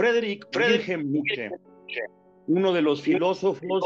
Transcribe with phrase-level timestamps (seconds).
[0.00, 1.50] Friedrich Wilhelm Nietzsche,
[2.46, 3.82] uno de los filósofos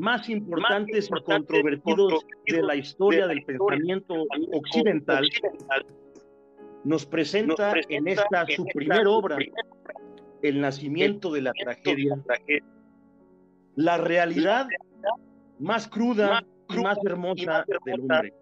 [0.00, 5.28] más importantes y controvertidos de la historia del pensamiento occidental,
[6.84, 9.36] nos presenta en esta su primera obra,
[10.40, 12.18] El nacimiento de la tragedia,
[13.76, 14.66] la realidad
[15.58, 18.32] más cruda y más hermosa del hombre.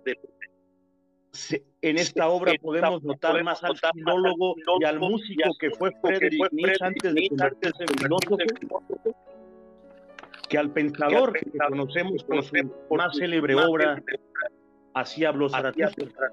[1.80, 6.84] En esta obra podemos notar más al filólogo y al músico que fue Friedrich Nietzsche
[6.84, 8.36] antes de convertirse en filósofo
[10.48, 12.54] que al pensador que conocemos por su
[12.90, 14.02] más célebre obra,
[14.94, 16.32] Así habló Zaratustra.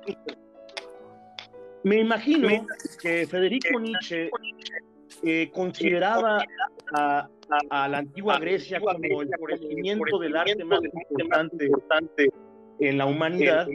[1.83, 2.65] Me imagino
[2.99, 4.31] que Federico Nietzsche
[5.23, 6.43] eh, consideraba
[6.93, 7.29] a,
[7.69, 12.31] la antigua Grecia como el florecimiento del arte más importante
[12.79, 13.67] en la humanidad.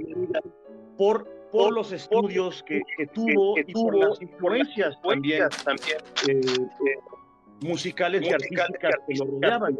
[0.96, 2.80] por, por los estudios que,
[3.12, 5.42] tuvo y por las influencias también,
[6.28, 6.40] eh,
[7.62, 9.76] musicales y artísticas que lo rodeaban.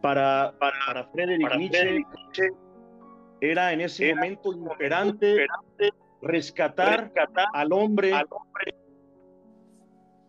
[0.00, 2.50] Para, para, Friedrich Nietzsche,
[3.40, 5.46] era en ese momento imperante
[6.22, 7.12] rescatar,
[7.52, 8.12] al hombre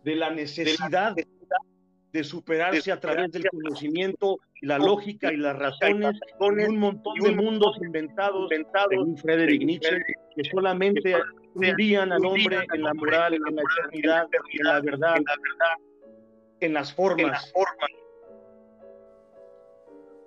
[0.02, 1.26] de la necesidad de
[2.22, 7.76] superarse a través del conocimiento, la lógica y las razones, con un montón de mundos
[7.82, 8.48] inventados,
[8.90, 10.00] según Friedrich Nietzsche,
[10.36, 11.16] que solamente
[11.54, 15.16] hundían al hombre en la moral, en la eternidad, en la verdad,
[16.60, 17.52] en las formas,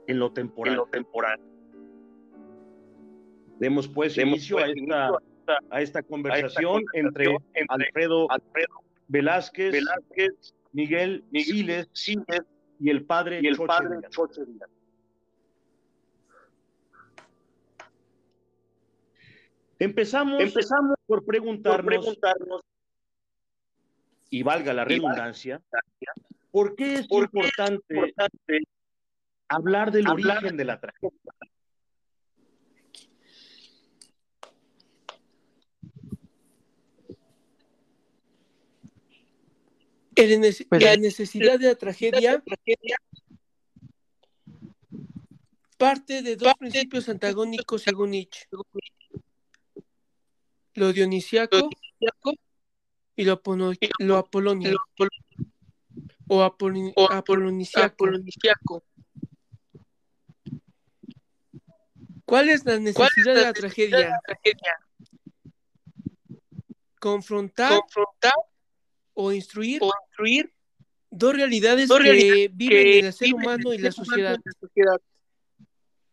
[0.07, 1.39] en lo temporal.
[3.59, 5.09] Demos pues inicio a esta,
[5.69, 7.35] a esta conversación entre
[7.69, 8.27] Alfredo
[9.07, 9.73] Velázquez,
[10.71, 11.87] Miguel Siles
[12.79, 13.99] y el padre y el padre
[19.79, 22.61] Empezamos, Empezamos por preguntarnos,
[24.29, 25.61] y valga la redundancia,
[26.51, 28.13] ¿por qué es importante,
[29.47, 31.11] hablar del origen de la tragedia?
[40.17, 42.43] Pues la necesidad de la tragedia
[45.77, 48.47] parte de dos principios antagónicos según Nietzsche
[50.73, 51.69] lo dionisiaco
[53.15, 53.41] y lo,
[53.99, 54.75] lo apolonio
[56.27, 56.41] o,
[57.11, 58.83] apolonisiaco.
[62.25, 64.19] ¿Cuál es la necesidad de la tragedia?
[66.99, 67.79] Confrontar,
[69.19, 69.81] o instruir,
[71.09, 74.37] dos realidades que viven en el ser humano y la sociedad.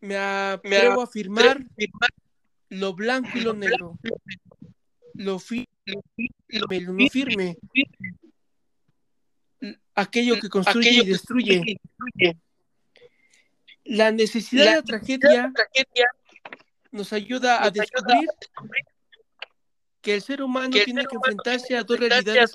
[0.00, 1.62] Me atrevo a afirmar
[2.70, 3.98] lo blanco y lo negro.
[5.12, 7.58] lo, no firme,
[9.94, 11.78] aquello que construye y destruye.
[13.84, 15.52] La necesidad de la tragedia
[16.90, 18.28] nos ayuda a descubrir
[20.04, 22.52] que el ser humano tiene que enfrentarse a dos realidades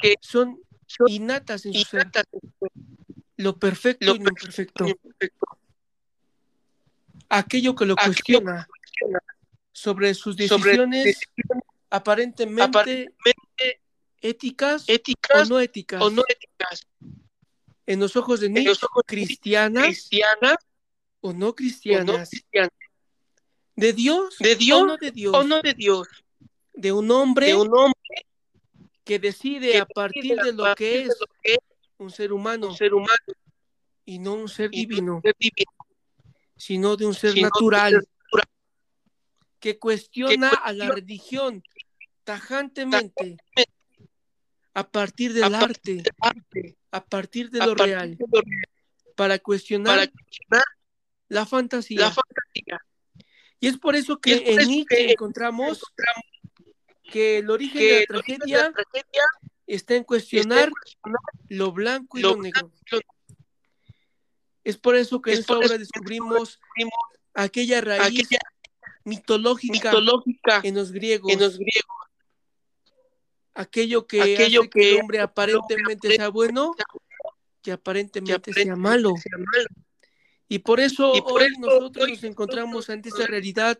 [0.00, 0.62] que son
[1.08, 2.08] innatas en su ser.
[3.36, 4.86] Lo perfecto y lo imperfecto.
[7.28, 8.68] Aquello que lo cuestiona
[9.72, 11.18] sobre sus decisiones
[11.90, 13.12] aparentemente,
[14.20, 16.00] éticas, o, no éticas.
[16.00, 16.86] o no éticas.
[17.86, 20.08] En los ojos de Nietzsche, cristianas,
[21.20, 22.30] o no cristianas.
[23.74, 25.34] De Dios, de Dios, o no de Dios.
[25.34, 26.08] O no de Dios.
[26.78, 28.26] De un hombre, de un hombre
[29.02, 31.16] que decide a partir de lo que es
[31.96, 33.34] un ser humano, un ser humano
[34.04, 35.72] y no un ser divino, divino
[36.56, 38.06] sino de un ser natural
[39.58, 41.64] que cuestiona a la religión
[42.22, 43.38] tajantemente
[44.72, 46.04] a partir del arte,
[46.92, 48.16] a partir de lo real,
[49.16, 50.12] para cuestionar
[51.28, 52.14] la fantasía.
[53.58, 55.82] Y es por eso que en Nietzsche encontramos
[57.10, 58.70] que el origen de la tragedia
[59.66, 60.70] está en cuestionar
[61.48, 62.70] lo blanco y lo negro.
[64.64, 66.60] Es por eso que en esta obra descubrimos
[67.34, 68.28] aquella raíz
[69.04, 69.92] mitológica,
[70.62, 71.32] en los griegos.
[71.32, 71.96] En los griegos.
[73.54, 76.74] Aquello que Aquello hace que, el hombre aparentemente sea bueno,
[77.62, 79.14] que aparentemente sea, malo.
[80.48, 83.78] Y por eso hoy nosotros nos encontramos ante esa realidad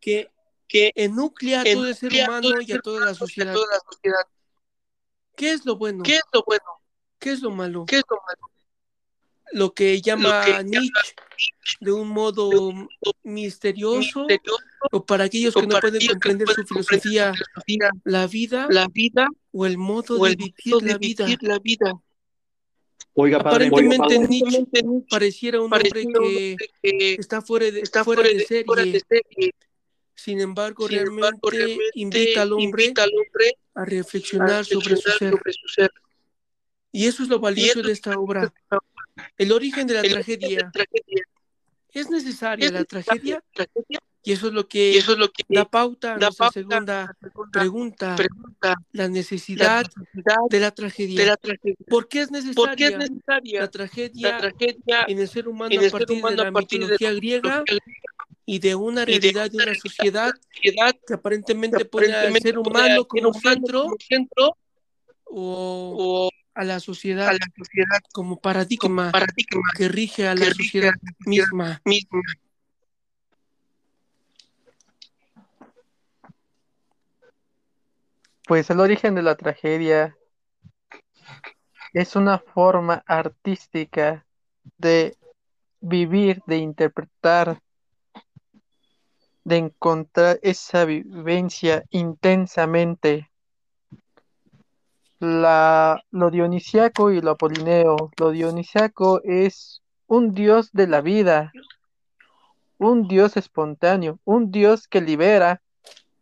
[0.00, 0.30] que,
[0.68, 3.54] que enuclea a todo el ser humano y a toda la sociedad.
[5.36, 6.02] ¿Qué es lo bueno?
[6.02, 6.64] ¿Qué es lo bueno?
[7.18, 7.84] ¿Qué es lo malo?
[7.86, 8.54] ¿Qué es lo malo?
[9.54, 11.14] lo que llama Nietzsche
[11.80, 12.50] de un modo
[13.22, 14.26] misterioso,
[14.90, 17.32] o para aquellos que no pueden comprender su filosofía,
[18.04, 21.92] la vida, la vida o el modo de vivir la vida.
[23.16, 26.56] Oiga, padre, Aparentemente oiga, Nietzsche pareciera un hombre que
[27.14, 29.54] está fuera de, está fuera de serie.
[30.14, 34.64] Sin embargo, Sin realmente, embargo, realmente invita al hombre invita al hombre a reflexionar a
[34.64, 35.30] sobre su reflexionar ser.
[35.30, 35.92] sobre su ser.
[36.92, 38.52] Y eso es lo valioso de esta obra.
[39.36, 40.70] El origen de la tragedia.
[41.92, 43.42] ¿Es necesaria la tragedia?
[43.52, 44.00] tragedia.
[44.26, 46.52] Y eso es lo que eso es lo que da pauta a da nuestra pauta
[46.54, 48.74] segunda a la segunda pregunta, pregunta.
[48.92, 51.26] la La necesidad necesidad de la de tragedia.
[51.26, 51.76] la tragedia.
[51.88, 55.70] ¿Por qué es ¿Por qué es necesaria la la tragedia tragedia en el ser humano
[55.74, 58.02] en a el ser partir de humano la a partir de mitología la griega mitología
[58.46, 63.32] y de una realidad de una una sociedad sociedad que aparentemente aparentemente ser humano como
[63.32, 64.56] ser humano centro
[65.24, 69.12] o o a la a sociedad la sociedad como como paradigma
[69.76, 71.80] que rige a la sociedad a la sociedad misma.
[71.84, 72.22] misma.
[78.46, 80.14] Pues el origen de la tragedia
[81.94, 84.26] es una forma artística
[84.76, 85.16] de
[85.80, 87.60] vivir, de interpretar,
[89.44, 93.30] de encontrar esa vivencia intensamente.
[95.20, 98.10] La, lo dionisiaco y lo apolineo.
[98.18, 101.52] Lo dionisiaco es un dios de la vida,
[102.78, 105.62] un dios espontáneo, un dios que libera,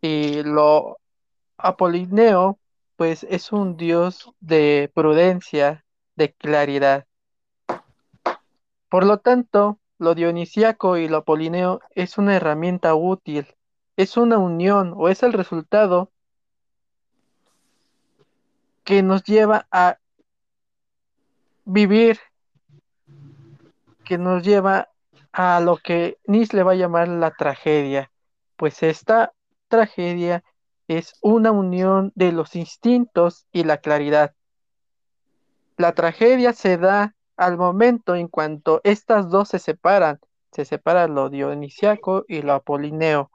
[0.01, 0.99] y lo
[1.57, 2.59] apolineo,
[2.97, 5.85] pues es un dios de prudencia,
[6.15, 7.05] de claridad.
[8.89, 13.47] Por lo tanto, lo dionisiaco y lo apolineo es una herramienta útil,
[13.95, 16.11] es una unión o es el resultado
[18.83, 19.97] que nos lleva a
[21.65, 22.19] vivir,
[24.03, 24.89] que nos lleva
[25.31, 28.11] a lo que Nietzsche le va a llamar la tragedia,
[28.57, 29.33] pues esta
[29.67, 30.43] tragedia
[30.87, 34.35] es una unión de los instintos y la claridad.
[35.77, 40.19] La tragedia se da al momento en cuanto estas dos se separan,
[40.51, 43.31] se separa lo dionisiaco y lo apolineo.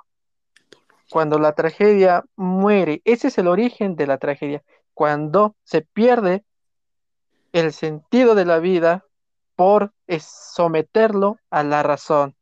[1.11, 4.63] Cuando la tragedia muere, ese es el origen de la tragedia,
[4.95, 6.45] cuando se pierde
[7.53, 9.05] el sentido de la vida
[9.57, 12.37] por someterlo a la razón.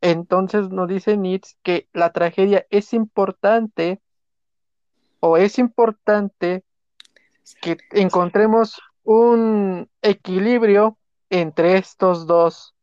[0.00, 4.02] Entonces nos dice Nietzsche que la tragedia es importante
[5.20, 6.62] o es importante
[7.62, 10.98] que encontremos un equilibrio
[11.30, 12.74] entre estos dos.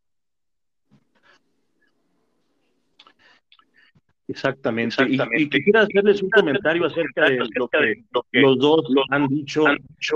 [4.27, 4.95] Exactamente.
[5.09, 9.65] Y- quisiera hacerles un comentario acerca de lo que los dos han dicho,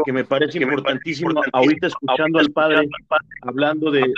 [0.06, 2.88] que me parece importantísimo, ahorita escuchando al padre
[3.42, 4.13] hablando de,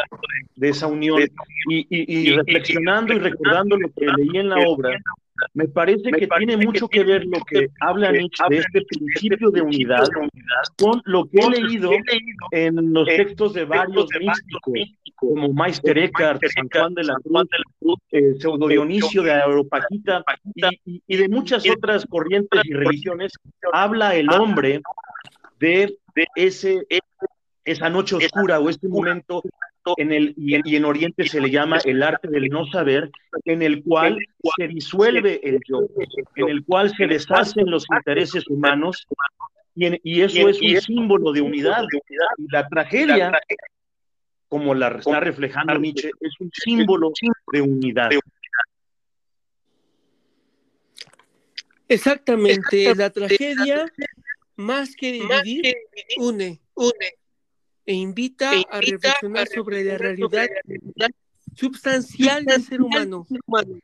[0.55, 1.19] de esa unión
[1.67, 4.99] y, y- y y- reflexionando y recordando lo que leí en la obra,
[5.53, 8.45] me parece Me que parece tiene mucho que ver lo que habla que Nietzsche de
[8.45, 10.07] habla este de principio de unidad
[10.77, 11.91] con lo que he leído
[12.51, 14.73] en los textos de varios místicos,
[15.15, 17.15] como Meister Eckhart, San Juan de la
[17.79, 20.23] Cruz, eh, Pseudo Dionisio de Areopagita
[20.53, 23.33] y, y- y de muchas otras corrientes y religiones,
[23.73, 24.81] habla el hombre
[25.59, 26.85] de, de ese,
[27.65, 29.41] esa noche oscura o este momento
[29.97, 33.09] en el, y, y en Oriente se le llama el arte del no saber,
[33.45, 34.17] en el cual
[34.57, 35.79] se disuelve el yo,
[36.35, 39.07] en el cual se deshacen los intereses humanos,
[39.75, 41.83] y, en- y eso es un símbolo de unidad.
[42.37, 43.31] Y la tragedia,
[44.49, 47.11] como la está reflejando Nietzsche, es un símbolo
[47.51, 48.09] de unidad.
[51.89, 53.85] Exactamente, la tragedia,
[54.57, 57.13] más que Más dividir, que une une
[57.87, 61.09] e invita e a reflexionar a sobre la realidad sobre la realidad
[61.55, 63.25] substancial del ser humano.
[63.27, 63.79] ser humano.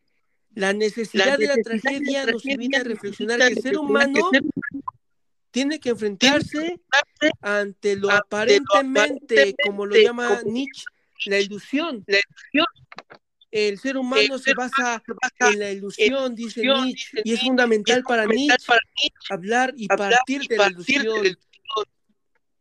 [0.54, 3.48] La necesidad de la necesidad de tragedia la nos tragedia invita a nos reflexionar invita
[3.48, 4.44] que el a ser reflexionar que humano el ser
[5.52, 6.80] tiene que enfrentarse
[7.42, 10.84] ante lo aparentemente, como lo llama Nietzsche,
[11.26, 12.04] la ilusión.
[12.08, 12.66] La ilusión
[13.52, 17.40] El ser humano El se basa se basa en la ilusión, dice Nietzsche, y es
[17.40, 21.14] fundamental para Nietzsche para Nietzsche hablar y hablar partir y de la partir de la
[21.20, 21.38] ilusión.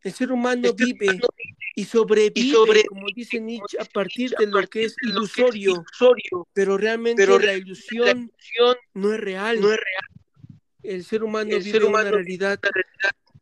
[0.03, 1.19] El ser humano vive
[1.75, 5.85] y sobrevive, y sobrevive, como dice Nietzsche, a partir de lo que es ilusorio,
[6.53, 8.31] pero realmente pero la ilusión
[8.93, 9.61] no es real.
[9.61, 10.59] no es real.
[10.83, 12.59] El ser humano El vive ser humano una realidad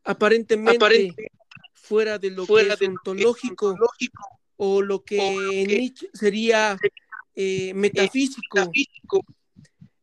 [0.03, 1.31] aparentemente aparente
[1.73, 5.77] fuera de lo fuera que es ontológico ontológico o lo que o lo en que
[5.77, 6.77] Nietzsche sería
[7.35, 8.59] eh, metafísico.
[8.59, 9.25] metafísico.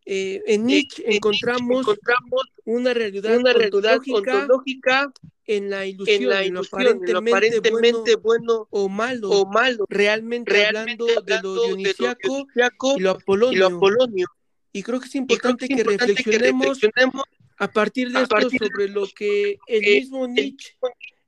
[0.04, 5.12] Eh, en Nietzsche encontramos encontramos una realidad una realidad ontológica ontológica
[5.48, 9.46] en la ilusión, en la lo ilusión, en lo aparentemente, bueno, bueno o malo, o
[9.46, 13.58] malo, realmente, realmente hablando de lo hablando de lo dionisiaco dionisiaco y lo y apolonio.
[13.58, 14.26] lo apolonio.
[14.72, 17.24] Y creo que es importante que es que importante que reflexionemos reflexionemos
[17.56, 20.76] a partir de a esto partir de sobre lo que el mismo Nietzsche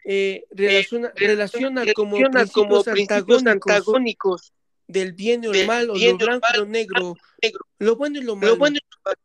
[0.05, 4.53] eh, relaciona, relaciona como relaciona principios como principios antagónicos antagónicos
[4.87, 7.67] del bien y el mal, o lo blanco y lo negro, negro.
[7.79, 8.53] lo bueno y lo malo.
[8.53, 9.19] Lo bueno y lo malo.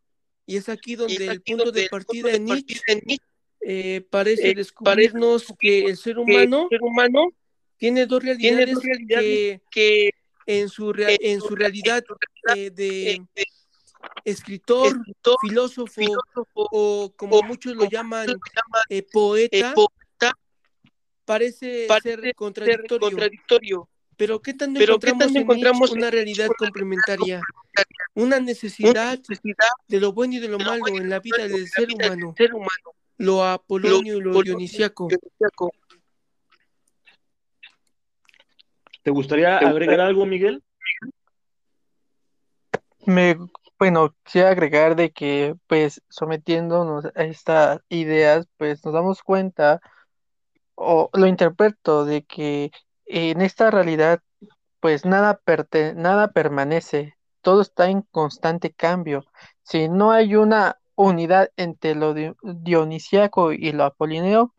[0.46, 2.76] Y es aquí donde es el punto donde de el partida punto de de Nietzsche
[2.76, 3.35] partida de Nietzsche
[3.68, 7.30] eh, parece eh, parece descubrirnos que el ser humano el ser humano
[7.78, 10.10] tiene dos tiene realidades dos realidades que que
[10.46, 12.04] en su, rea- en su su rea- realidad
[12.56, 13.46] eh, de eh, de
[14.24, 18.40] escritor, escritor, filósofo filósofo o como o muchos lo llaman
[18.90, 19.74] eh, poeta,
[21.26, 23.90] parece parece ser ser contradictorio.
[24.18, 27.42] Pero ¿qué tanto Pero ¿qué encontramos en una realidad complementaria?
[28.14, 29.20] Una Una necesidad
[29.88, 32.36] de lo bueno y de lo de lo malo en la vida del ser humano.
[33.18, 35.08] Lo Lo apolonio y lo dionisiaco.
[35.08, 35.72] dionisiaco.
[39.04, 40.64] ¿Te gustaría ¿Te agregar algo, Miguel?
[43.06, 43.38] Me,
[43.78, 49.80] bueno, quisiera agregar de que, pues, sometiéndonos a estas ideas, pues nos damos cuenta,
[50.74, 52.72] o lo interpreto, de que
[53.06, 54.22] en esta realidad,
[54.80, 59.24] pues nada perte- nada permanece, todo está en constante cambio.
[59.62, 64.54] Si no hay una unidad entre lo di- dionisíaco y lo apolíneo,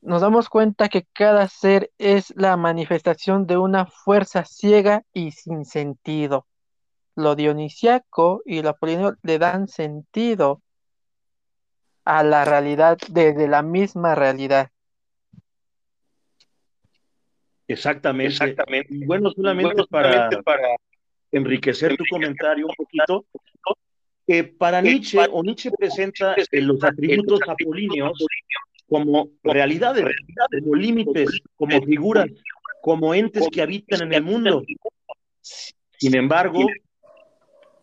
[0.00, 5.64] nos damos cuenta que cada ser es la manifestación de una fuerza ciega y sin
[5.64, 6.46] sentido.
[7.16, 10.62] Lo dionisiaco y lo apolíneo le dan sentido
[12.04, 14.70] a la realidad desde la misma realidad.
[17.66, 18.32] Exactamente.
[18.32, 18.94] Exactamente.
[18.94, 20.68] Y bueno, solamente bueno, para solamente para
[21.32, 23.26] enriquecer tu comentario un poquito,
[24.28, 28.12] que para Nietzsche, para o Nietzsche presenta eh, los atributos apolíneos
[28.86, 30.04] como realidades,
[30.50, 32.26] como límites, como figuras,
[32.82, 34.62] como entes que habitan en el mundo.
[35.40, 36.66] Sin embargo,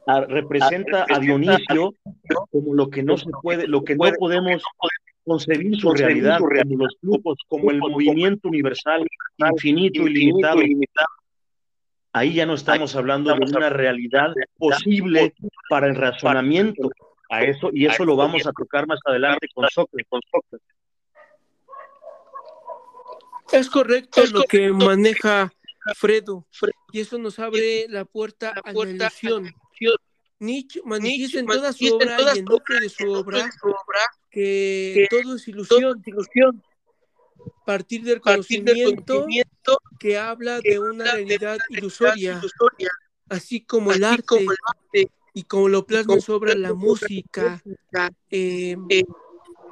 [0.06, 1.96] a- representa a Dionisio
[2.52, 4.62] como lo que no se puede, lo que no podemos
[5.24, 9.04] concebir su realidad, como los flujos, como el movimiento universal,
[9.38, 10.62] infinito, infinito, ilimitado.
[10.62, 11.08] ilimitado.
[12.16, 15.36] Ahí ya no estamos hablando de una realidad posible
[15.70, 16.90] para el razonamiento.
[17.30, 20.08] A eso, y eso lo vamos a tocar más adelante con Sócrates.
[20.10, 20.76] Con Sócrates.
[23.52, 25.52] Es correcto Es lo que maneja
[25.96, 26.48] Fredo,
[26.94, 29.54] y eso nos abre la puerta La a la puerta a la ilusión.
[30.40, 33.52] Nietzsche manifiesta en toda su obra y en de su obra
[34.32, 36.64] que que todo es todo ilusión, es ilusión.
[36.64, 36.75] a
[37.66, 42.90] partir del Partir del conocimiento que habla que de una de realidad ilusoria, ilusoria,
[43.30, 48.12] así como el arte como el arte, y como lo plasma obra la música, música,
[48.30, 49.04] eh, eh,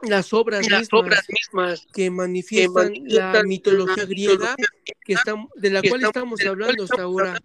[0.04, 4.68] las obras las mismas obras mismas que manifiestan la manifiestan mitología la griega mitología
[5.06, 7.40] que estamos, de la que cual estamos- de hablando hasta ahora.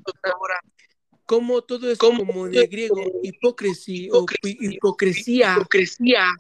[1.25, 6.35] Como todo es como es griego, hipocresía o hipocresía, hipocresía,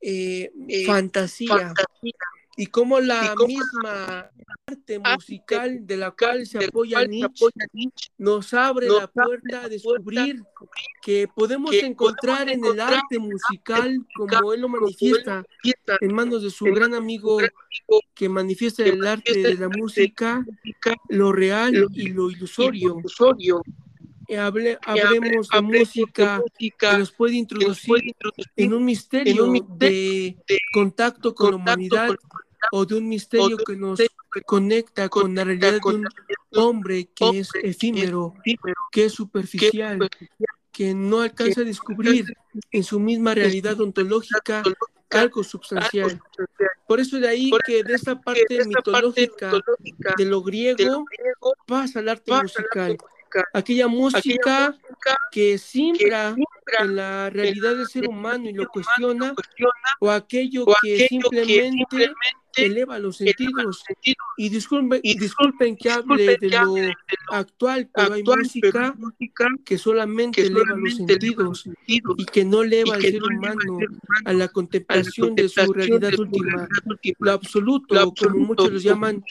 [0.00, 2.12] eh, eh, fantasía, fantasía,
[2.56, 4.30] y como la y cómo misma
[4.66, 9.00] arte musical de la cual se apoya cual se Nietzsche apoya Nietzsche, nos abre nos
[9.00, 14.06] la puerta a descubrir puerta que podemos que encontrar podemos en el encontrar arte musical,
[14.14, 17.38] como él lo manifiesta fiesta, en manos de su gran amigo
[18.14, 20.44] que manifiesta el arte de la música,
[21.08, 23.00] lo real y lo ilusorio.
[24.26, 28.14] Eh, hable- hablemos de música que nos puede introducir
[28.56, 29.44] en un misterio
[29.76, 30.38] de
[30.72, 32.08] contacto con la humanidad
[32.72, 34.00] o de un misterio que nos
[34.46, 36.06] conecta con la realidad de un
[36.52, 38.34] hombre que es efímero,
[38.90, 40.08] que es superficial,
[40.72, 42.26] que no alcanza a descubrir
[42.70, 44.62] en su misma realidad ontológica
[45.10, 46.20] algo substancial.
[46.86, 49.52] Por eso de ahí que de esta parte mitológica
[50.16, 51.04] de lo griego
[51.66, 52.98] pasa al arte musical.
[53.52, 54.76] Aquella música
[55.32, 56.36] que siembra
[56.78, 59.34] en la realidad del ser humano y lo cuestiona,
[60.00, 62.12] o aquello que simplemente
[62.56, 63.82] eleva los sentidos.
[64.36, 66.92] Y disculpen, Y disculpen que hable de lo lo
[67.30, 68.94] actual, pero hay música
[69.64, 71.64] que solamente eleva los sentidos
[72.16, 73.78] y que no eleva al ser humano
[74.24, 76.68] a la contemplación de su realidad última,
[77.18, 79.24] lo absoluto, Lo como muchos los llaman,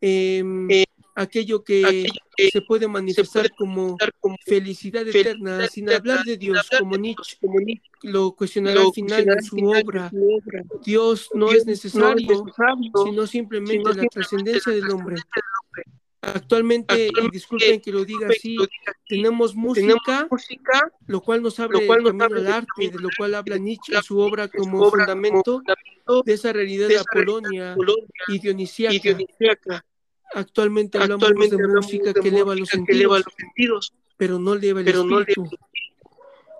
[0.00, 0.84] em, eh,
[1.22, 6.36] aquello que aquello que se puede manifestar puede como felicidad felicidad eterna, sin hablar de
[6.36, 10.10] Dios, hablar como de Nietzsche como Nietzsche lo cuestionará al final su de obra.
[10.10, 10.62] su obra.
[10.84, 15.14] Dios no Dios es necesario, necesario, sino simplemente sino la simplemente trascendencia la del hombre.
[15.16, 15.84] trascendencia del hombre.
[16.22, 20.28] Actualmente, y Actualmente, disculpen que lo diga disculpen así, que lo diga así, tenemos música,
[20.30, 22.98] música, lo cual nos abre lo cual el nos camino abre al el arte, de
[22.98, 25.62] lo cual habla Nietzsche la- en su obra como fundamento,
[26.24, 27.74] de esa realidad de Apolonia
[28.28, 29.84] y Dionisiaca.
[30.34, 34.38] Actualmente hablamos Actualmente de música que eleva los música que eleva sentidos, los sentidos, pero
[34.38, 35.24] no eleva el pero no.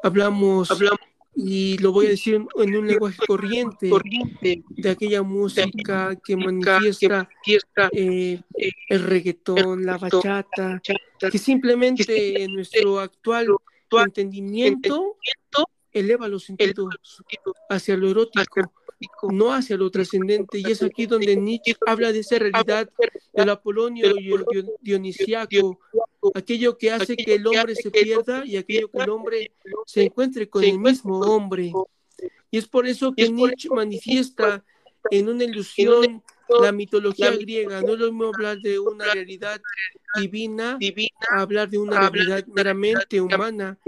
[0.03, 0.99] Hablamos, hablamos
[1.37, 7.29] y lo voy a decir en- un lenguaje corriente, corriente de aquella música que manifiesta
[7.45, 7.59] que
[7.93, 13.47] eh, eh, el reggaetón, la bachata, chata, que simplemente en nuestro actual
[13.85, 15.17] actual entendimiento
[15.93, 18.73] eleva los sentidos sentido hacia lo erótico,
[19.31, 20.59] no hacia lo trascendente.
[20.59, 22.89] Y es aquí donde Nietzsche habla de esa realidad
[23.33, 25.79] del Apolonio y el Dion- Dionisiaco,
[26.35, 29.53] aquello que hace que el hombre se pierda y aquello que el hombre
[29.87, 31.73] se encuentre con el mismo hombre.
[32.51, 34.65] Y es por eso que Nietzsche manifiesta
[35.11, 36.23] en una ilusión
[36.61, 37.81] la mitología griega.
[37.81, 39.61] No es lo mismo hablar de una realidad
[40.17, 40.77] divina
[41.31, 43.79] a hablar de una realidad meramente humana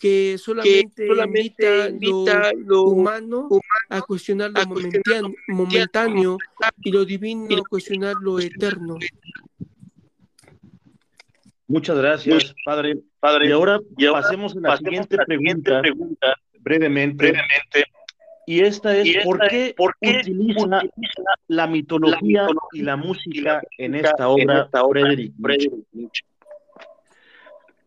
[0.00, 5.28] que que solamente, solamente invita lo lo humano humano a cuestionar lo a cuestionar lo
[5.28, 6.38] momentan- momentáneo
[6.82, 8.98] y lo divino a cuestionar lo eterno.
[11.66, 12.98] Muchas gracias, padre.
[13.20, 16.34] Padre, Y ahora y ahora pasemos a la pasemos siguiente a la siguiente pregunta pregunta
[16.60, 17.16] brevemente.
[17.16, 17.84] brevemente.
[18.46, 22.48] Y esta es, Y esta ¿por es, qué, ¿por qué utiliza utiliza la mitología la
[22.72, 25.32] y la música en música esta obra, en esta obra Friedrich
[25.92, 26.24] Nietzsche?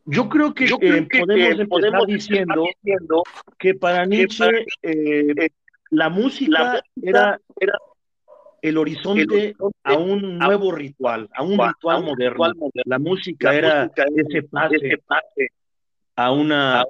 [0.08, 0.24] Nietzsche?
[0.24, 3.24] Yo creo que, Yo eh, creo que, podemos eh, empezar podemos diciendo empezar diciendo
[3.60, 5.50] que para Nietzsche para eh, eh,
[5.92, 7.78] la música la era era
[8.62, 12.30] el horizonte el horizonte a un nuevo ritual, a un a ritual un moderno.
[12.32, 12.84] ritual moderno.
[12.86, 15.52] La música La era música ese pase ese pase
[16.16, 16.82] a una,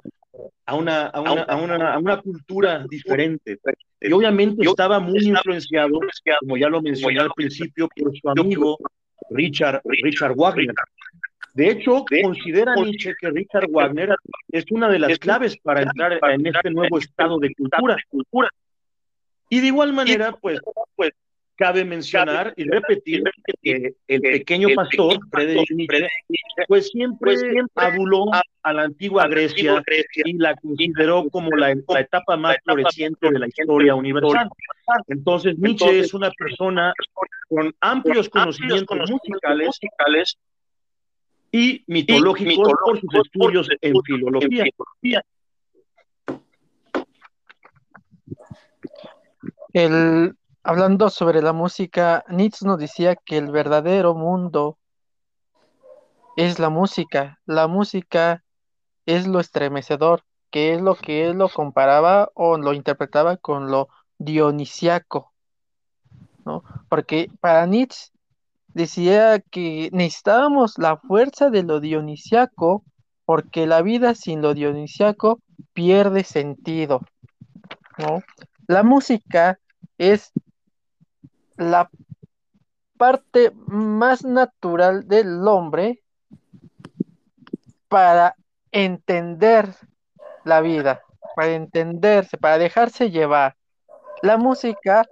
[0.64, 3.58] a una, a una, a una, cultura diferente.
[4.00, 8.16] Y obviamente Yo- estaba muy estaba influenciado, influenciado, como ya lo mencioné al principio, por
[8.16, 8.78] su amigo
[9.30, 10.74] Richard, Richard Wagner.
[11.58, 14.14] De hecho, De hecho, considera Nietzsche que Richard Wagner
[14.52, 17.52] es una de las es claves para entrar para en este nuevo este estado de
[17.54, 18.48] cultura.
[19.48, 20.60] Y de igual manera, pues,
[20.94, 21.10] pues,
[21.56, 23.24] cabe mencionar y repetir
[23.60, 26.06] que el que pequeño pastor, Friedrich Nietzsche,
[26.68, 29.82] pues siempre, pues siempre aduló a- la antigua Grecia
[30.24, 34.48] y la consideró como la, la etapa más floreciente de la historia universal.
[35.08, 36.92] Entonces, Nietzsche es una persona
[37.48, 39.80] con amplios conocimientos conocimientos
[41.52, 43.68] y mitológicos por sus estudios
[44.04, 44.64] filología.
[44.64, 45.22] en filología.
[49.72, 54.78] El, hablando sobre la música, Nietzsche nos decía que el verdadero mundo
[56.36, 57.40] es la música.
[57.46, 58.44] La música
[59.06, 63.88] es lo estremecedor, que es lo que él lo comparaba o lo interpretaba con lo
[64.18, 65.32] dionisiaco,
[66.44, 66.62] ¿no?
[66.88, 68.10] Porque para Nietzsche
[68.68, 72.84] decía que necesitábamos la fuerza de lo dionisiaco
[73.24, 75.40] porque la vida sin lo dionisiaco
[75.72, 77.00] pierde sentido,
[77.98, 78.22] ¿no?
[78.66, 79.58] La música
[79.98, 80.32] es
[81.56, 81.90] la
[82.96, 86.02] parte más natural del hombre
[87.88, 88.34] para
[88.72, 89.74] entender
[90.44, 91.02] la vida,
[91.36, 93.56] para entenderse, para dejarse llevar.
[94.22, 95.06] La música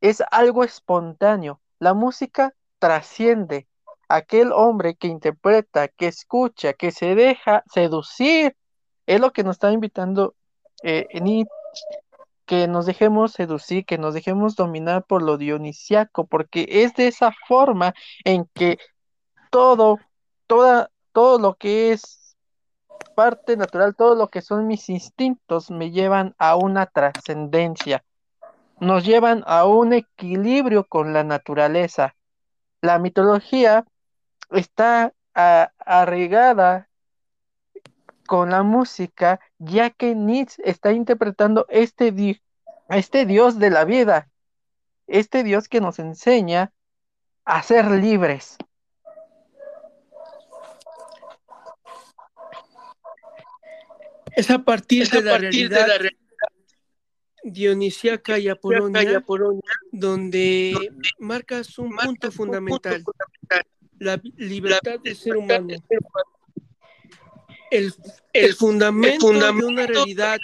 [0.00, 1.60] es algo espontáneo.
[1.78, 3.68] La música trasciende.
[4.08, 8.56] Aquel hombre que interpreta, que escucha, que se deja seducir,
[9.06, 10.34] es lo que nos está invitando
[10.82, 11.06] eh,
[12.44, 17.30] que nos dejemos seducir, que nos dejemos dominar por lo dionisiaco, porque es de esa
[17.46, 18.78] forma en que
[19.50, 20.00] todo,
[20.48, 22.36] toda, todo lo que es
[23.14, 28.04] parte natural, todo lo que son mis instintos me llevan a una trascendencia,
[28.80, 32.16] nos llevan a un equilibrio con la naturaleza.
[32.82, 33.84] La mitología
[34.50, 36.88] está a- arraigada
[38.26, 42.42] con la música, ya que Nietzsche está interpretando este, di-
[42.88, 44.28] a este Dios de la vida,
[45.06, 46.72] este Dios que nos enseña
[47.44, 48.56] a ser libres.
[54.34, 56.21] Es a partir, Es de, la partir de la realidad
[57.44, 59.24] dionisiaca y apolonia
[59.90, 63.02] donde marcas un punto un fundamental,
[63.98, 65.68] la libertad del ser humano.
[67.70, 67.92] El,
[68.32, 70.38] El- fundamento, el fundamento de una realidad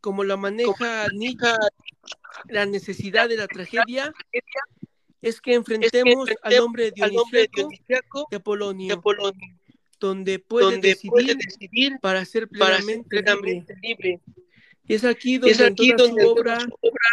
[0.00, 1.52] como la maneja Nietzsche,
[2.48, 4.12] la necesidad de la tragedia,
[5.20, 9.56] es que enfrentemos al hombre dionisiaco de Apolonio, Apolonia,
[9.98, 13.22] donde puede donde decidir puede decidir para ser para ser plenamente libre.
[13.24, 14.20] plenamente libre.
[14.88, 16.66] Y es aquí donde es en aquí toda donde su obra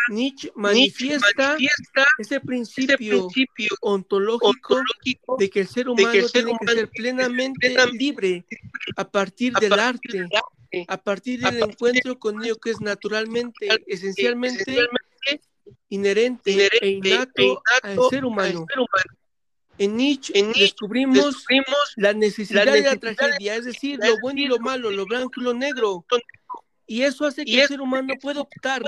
[0.09, 3.27] Nietzsche manifiesta manifiesta ese ese principio
[3.81, 6.89] ontológico ontológico de que el ser que humano el ser tiene que humano que ser
[6.89, 8.45] plenamente plenamente libre
[8.95, 12.79] a partir a del arte, del arte, a partir del encuentro con ello que es
[12.79, 15.41] naturalmente, esencialmente esencialmente
[15.89, 18.59] inherente, inherente e innato, e innato al ser humano.
[18.61, 19.19] al ser humano.
[19.77, 23.65] En Nietzsche En Nietzsche descubrimos descubrimos la necesidad, la de la necesidad de tragedia, es
[23.65, 26.05] decir, lo bueno y lo malo, lo blanco y lo negro.
[26.87, 28.83] Y eso hace que el ser humano pueda optar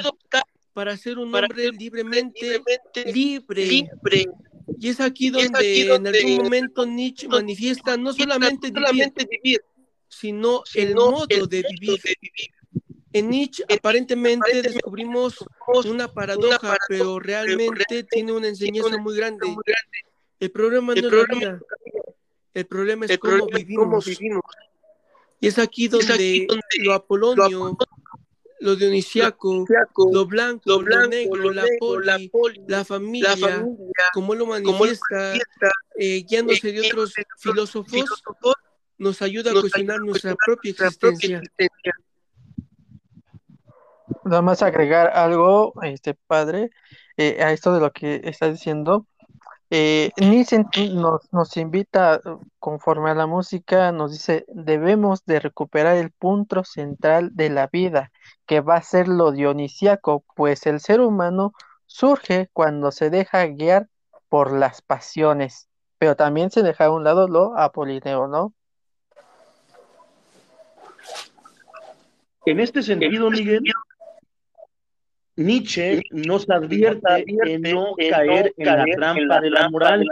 [0.74, 3.66] para ser un para hombre libremente libremente libre.
[3.66, 4.26] libre.
[4.80, 9.62] Y es aquí es donde, en algún momento Nietzsche manifiesta no solamente, vivir, vivir,
[10.08, 12.00] sino el modo el de vivir.
[12.02, 12.52] de vivir.
[13.14, 15.36] En Nietzsche En- aparentemente aparentemente descubrimos
[15.86, 19.46] una paradoja, paradoja, pero realmente realmente tiene una enseñanza una muy grande.
[19.48, 19.98] muy grande.
[20.40, 21.60] El problema El no es la vida,
[22.54, 24.44] el problema es El cómo problema es cómo vivimos.
[25.40, 27.78] Y es aquí es donde aquí donde lo apolonio,
[28.60, 33.38] lo dionisiaco, Lo lo blanco, lo negro, lo la negro, la poli, la familia, la
[33.38, 35.34] familia, como lo como lo manifiesta,
[35.98, 38.56] eh, guiándose de eh, otros de otros filósofos, filósofos,
[38.98, 41.38] nos ayuda a nos cuestionar nuestra propia nuestra propia existencia.
[41.38, 41.94] existencia.
[44.24, 46.72] Nada más agregar algo, este padre,
[47.16, 49.06] eh, a esto de lo que está diciendo.
[49.70, 52.22] Eh, Nietzsche nos, nos invita,
[52.58, 58.12] conforme a la música, nos dice, debemos de recuperar el punto central de la vida,
[58.46, 61.52] que va a ser lo dionisíaco, pues el ser humano
[61.86, 63.88] surge cuando se deja guiar
[64.30, 68.54] por las pasiones, pero también se deja a un lado lo apolíneo, ¿no?
[72.46, 73.62] En este sentido, Miguel,
[75.38, 80.06] Nietzsche nos advierte en no caer en la trampa de la moral,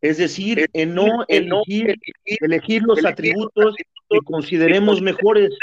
[0.00, 3.74] es decir, en no elegir, elegir los atributos
[4.08, 5.58] que consideremos mejores,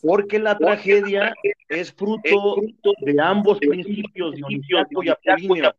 [0.00, 1.34] porque la tragedia
[1.68, 2.56] es fruto
[3.02, 5.72] de ambos principios, dionisíaco y apolíneo.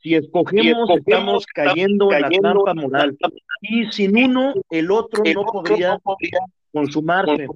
[0.00, 3.18] Si escogemos, estamos cayendo en la trampa moral.
[3.60, 5.98] Y sin uno, el otro no podría
[6.72, 7.48] consumarse.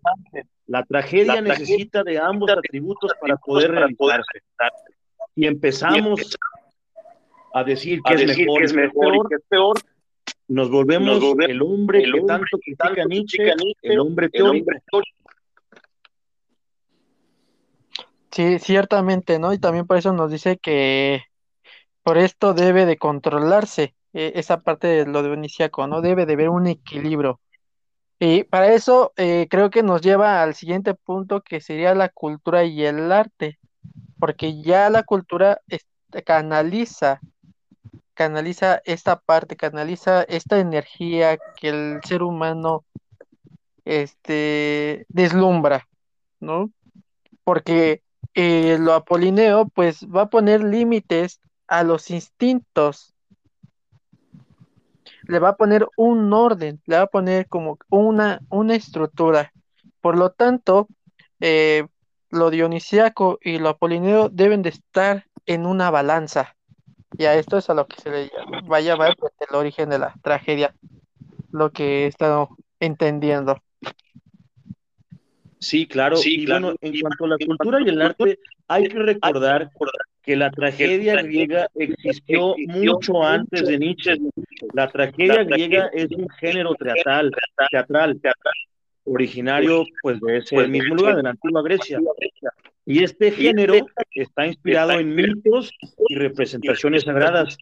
[0.66, 4.40] La tragedia La tragedia necesita de ambos atributos para poder realizarse.
[5.34, 6.38] Si empezamos
[7.54, 9.42] a decir que a es decir mejor que y es mejor peor, y que es
[9.48, 9.76] peor,
[10.48, 13.36] nos volvemos nos volvemos el hombre el que hombre tanto que critica tanto a Nietzsche,
[13.38, 14.70] critica a Nietzsche, el hombre el teórico.
[14.70, 15.22] hombre teórico.
[18.30, 19.52] Sí, ciertamente, ¿no?
[19.52, 21.22] Y también por eso nos dice que
[22.02, 26.00] por esto debe de controlarse eh, esa parte de lo dionisíaco, ¿no?
[26.00, 27.40] Debe de haber un equilibrio.
[28.24, 32.62] Y para eso eh, creo que nos lleva al siguiente punto que sería la cultura
[32.62, 33.58] y el arte,
[34.20, 35.60] porque ya la cultura
[36.24, 37.18] canaliza,
[38.14, 42.84] canaliza esta parte, canaliza esta energía que el ser humano
[43.84, 45.88] este, deslumbra,
[46.38, 46.70] ¿no?
[47.42, 48.04] Porque
[48.34, 53.11] eh, lo apolineo pues va a poner límites a los instintos
[55.28, 59.52] le va a poner un orden, le va a poner como una, una estructura.
[60.00, 60.88] Por lo tanto,
[61.40, 61.86] eh,
[62.30, 66.56] lo dionisíaco y lo apolineo deben de estar en una balanza.
[67.18, 68.30] Y a esto es a lo que se le
[68.70, 70.74] va a llamar pues, el origen de la tragedia,
[71.50, 73.62] lo que he estado entendiendo.
[75.58, 76.16] Sí, claro.
[76.16, 76.62] Sí, y claro.
[76.62, 80.36] bueno, en Y cuanto a la cultura y el arte, hay que recordar recordar que
[80.36, 84.16] la tragedia griega existió mucho antes de Nietzsche.
[84.72, 87.32] La tragedia griega es un género teatral,
[87.70, 88.20] teatral,
[89.04, 91.98] originario pues de ese Pues, mismo lugar, de la antigua Grecia.
[92.86, 93.74] Y este género
[94.12, 95.70] está inspirado en mitos
[96.08, 97.56] y representaciones sagradas.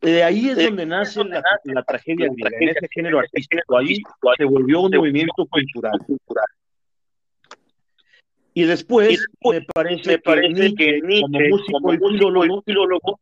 [0.00, 3.76] De ahí es donde nace la, la tragedia griega, en ese género artístico.
[3.78, 3.96] Ahí
[4.36, 6.00] se volvió un movimiento cultural.
[8.54, 13.20] Y después, me parece, Me parece que Nietzsche, como músico como y filólogo, filólogo,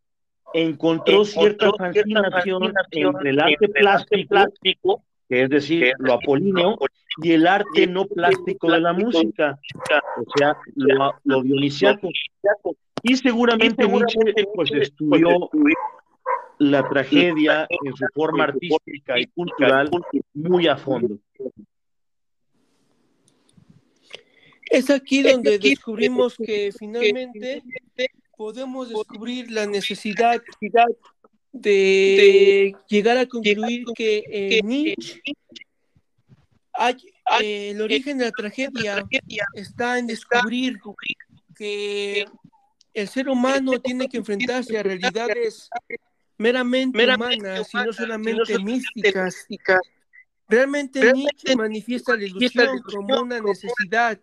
[0.55, 6.77] encontró cierta encontró fascinación fascinación entre el arte plástico, plástico, que es decir, lo apolíneo,
[7.23, 9.59] y el arte y no plástico de la música,
[10.17, 12.09] o sea, lo, lo dionisiaco.
[13.03, 15.75] Y seguramente Y seguramente Nietzsche pues Nietzsche, estudió pues,
[16.59, 19.91] la tragedia en su forma artística y cultural
[20.35, 21.17] muy a fondo.
[24.71, 27.63] Es aquí donde descubrimos que finalmente
[28.37, 30.41] podemos descubrir la necesidad
[31.53, 35.21] de llegar a concluir que en Nietzsche
[36.73, 36.97] hay,
[37.43, 39.05] eh, el origen de la tragedia
[39.55, 40.79] está en descubrir
[41.57, 42.25] que
[42.95, 45.69] el ser humano tiene que enfrentarse a realidades
[46.39, 49.47] meramente humanas y no solamente místicas.
[50.51, 54.21] Realmente Nietzsche manifiesta la ilusión como una necesidad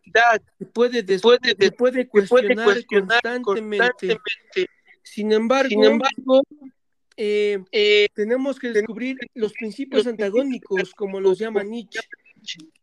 [0.60, 3.92] que puede, des- puede des- puede que puede cuestionar cuestionar constantemente.
[4.08, 4.72] constantemente.
[5.04, 6.42] Sin embargo, Sin embargo,
[7.16, 12.02] eh, eh, tenemos que descubrir los principios los antagónicos, como los llama Nietzsche,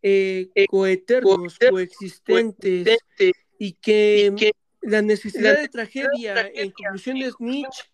[0.02, 7.84] eh, coeternos, coexistentes, coexistente, y que y que la necesidad de tragedia, en conclusiones Nietzsche,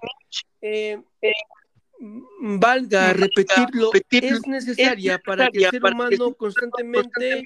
[2.41, 7.45] valga repetirlo, es necesaria para que el ser humano constantemente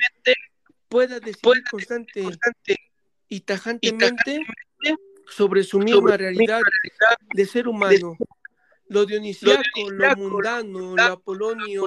[0.88, 2.22] pueda decidir constante
[3.28, 4.46] y tajantemente
[5.28, 6.62] sobre su misma realidad
[7.34, 8.16] de ser humano.
[8.88, 11.86] Lo dionisiaco, lo mundano, lo apolonio,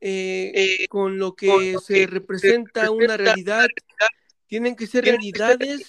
[0.00, 3.68] eh, con lo que se representa una realidad,
[4.46, 5.88] tienen que ser realidades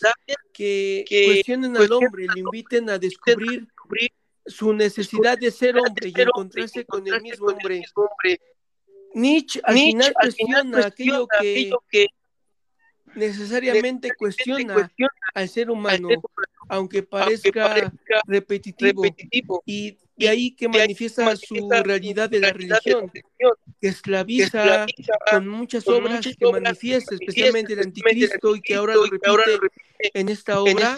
[0.53, 3.67] que cuestionen al hombre, le inviten a descubrir
[4.45, 7.83] su necesidad de ser hombre y encontrarse con el mismo hombre.
[9.13, 11.27] Nietzsche al final cuestiona aquello
[11.89, 12.07] que
[13.15, 14.89] necesariamente cuestiona
[15.33, 16.09] al ser humano,
[16.69, 17.91] aunque parezca
[18.25, 19.03] repetitivo,
[19.65, 23.11] y de ahí que manifiesta su realidad de la religión,
[23.81, 24.85] que esclaviza
[25.29, 29.59] con muchas obras que manifiesta, especialmente el anticristo, y que ahora lo repite
[30.13, 30.95] en esta obra,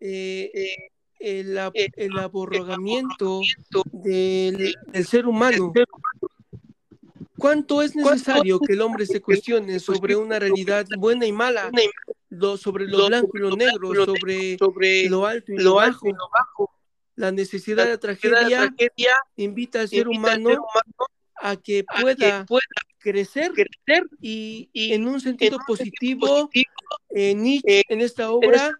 [0.00, 0.90] eh,
[1.24, 3.40] el, el aborrogamiento
[3.92, 5.72] del, del ser humano.
[7.38, 11.70] ¿Cuánto es necesario que el hombre se cuestione sobre una realidad buena y mala,
[12.28, 14.56] lo, sobre lo blanco y lo negro, sobre,
[15.08, 16.08] lo alto y lo bajo?
[17.16, 18.74] La necesidad de la tragedia
[19.36, 20.50] invita al ser humano
[21.36, 22.46] a que pueda
[23.04, 23.52] crecer
[24.20, 26.50] y en un sentido positivo,
[27.10, 28.72] eh, Nietzsche en esta obra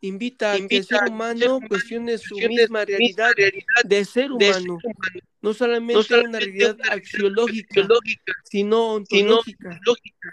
[0.00, 3.32] invita a que el ser humano cuestione su misma realidad
[3.84, 4.78] de ser humano,
[5.42, 7.82] no solamente una realidad axiológica,
[8.44, 9.80] sino ontológica,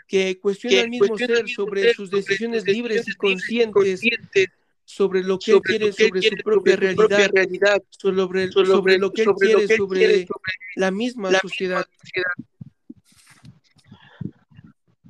[0.07, 4.01] que cuestiona al mismo ser sobre sus decisiones libres y conscientes
[4.85, 9.67] sobre lo que él quiere, sobre su propia realidad, sobre, sobre lo que él quiere,
[9.67, 10.27] sobre
[10.75, 11.85] la misma sociedad.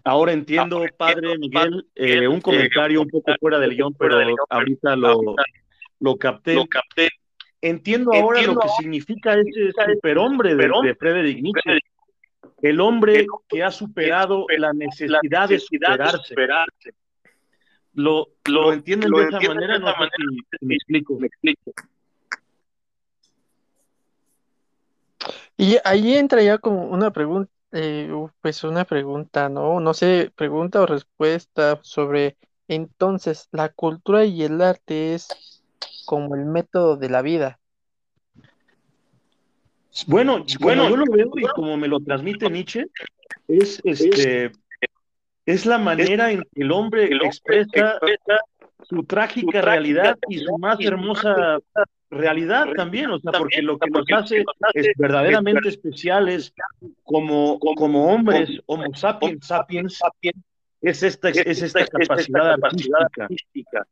[0.05, 4.17] Ahora entiendo, padre Miguel, eh, un comentario un poco fuera del guion, pero
[4.49, 5.35] ahorita lo,
[5.99, 6.57] lo capté.
[7.61, 11.79] Entiendo ahora lo que significa ese superhombre de, de Friedrich Nietzsche.
[12.61, 16.93] El hombre que ha superado la necesidad de superarse.
[17.93, 20.09] Lo, lo entienden de esa manera, no sé
[20.59, 21.17] si me explico.
[21.19, 21.71] Me explico.
[25.55, 28.09] Y ahí entra ya como una pregunta eh,
[28.41, 29.79] pues una pregunta, ¿no?
[29.79, 35.63] No sé, pregunta o respuesta sobre entonces la cultura y el arte es
[36.05, 37.59] como el método de la vida.
[40.07, 42.87] Bueno, bueno, yo lo veo y como me lo transmite Nietzsche,
[43.47, 44.51] es este
[45.45, 47.99] es la manera en que el hombre expresa
[48.83, 51.59] su trágica realidad y su más hermosa
[52.13, 56.53] realidad también, o sea, porque lo que nos hace es verdaderamente especiales
[57.03, 59.99] como, como hombres, homo sapiens, sapiens,
[60.81, 62.57] es esta, es esta capacidad
[63.19, 63.87] artística.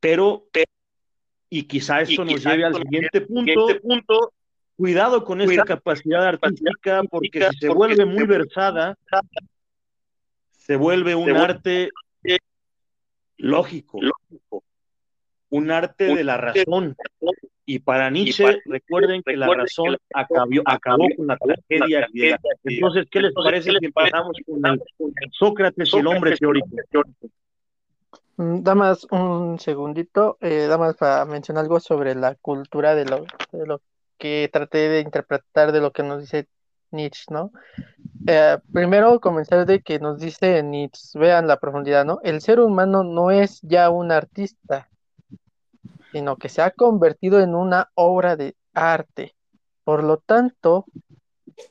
[0.00, 0.48] Pero,
[1.48, 4.32] y quizá esto nos lleve al siguiente punto,
[4.76, 8.96] cuidado con esta capacidad artística, porque si se vuelve muy versada,
[10.50, 11.90] se vuelve un arte
[13.38, 14.00] lógico,
[15.50, 16.96] un arte de la razón.
[17.64, 22.38] Y para Nietzsche, recuerden que la razón acabó, acabó con la tragedia griega.
[22.64, 26.68] Entonces, ¿qué les parece si empezamos con el Sócrates y el hombre teórico?
[28.36, 33.66] Mm, Damas, un segundito, eh, Damas, para mencionar algo sobre la cultura de lo, de
[33.66, 33.80] lo
[34.18, 36.46] que traté de interpretar de lo que nos dice
[36.90, 37.50] Nietzsche, ¿no?
[38.26, 42.20] Eh, primero comenzar de que nos dice Nietzsche, vean la profundidad, ¿no?
[42.22, 44.88] El ser humano no es ya un artista,
[46.16, 49.36] sino que se ha convertido en una obra de arte.
[49.84, 50.86] Por lo tanto,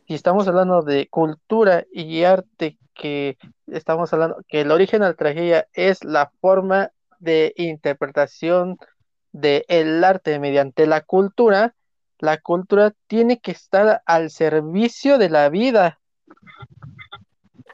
[0.08, 5.14] si estamos hablando de cultura y arte, que estamos hablando que el origen de la
[5.16, 8.78] tragedia es la forma de interpretación
[9.32, 11.74] del arte mediante la cultura,
[12.20, 16.00] la cultura tiene que estar al servicio de la vida,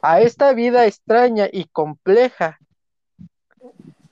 [0.00, 2.58] a esta vida extraña y compleja.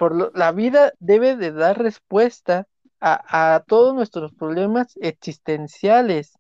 [0.01, 2.67] Por lo, la vida debe de dar respuesta
[3.01, 6.39] a, a todos nuestros problemas existenciales,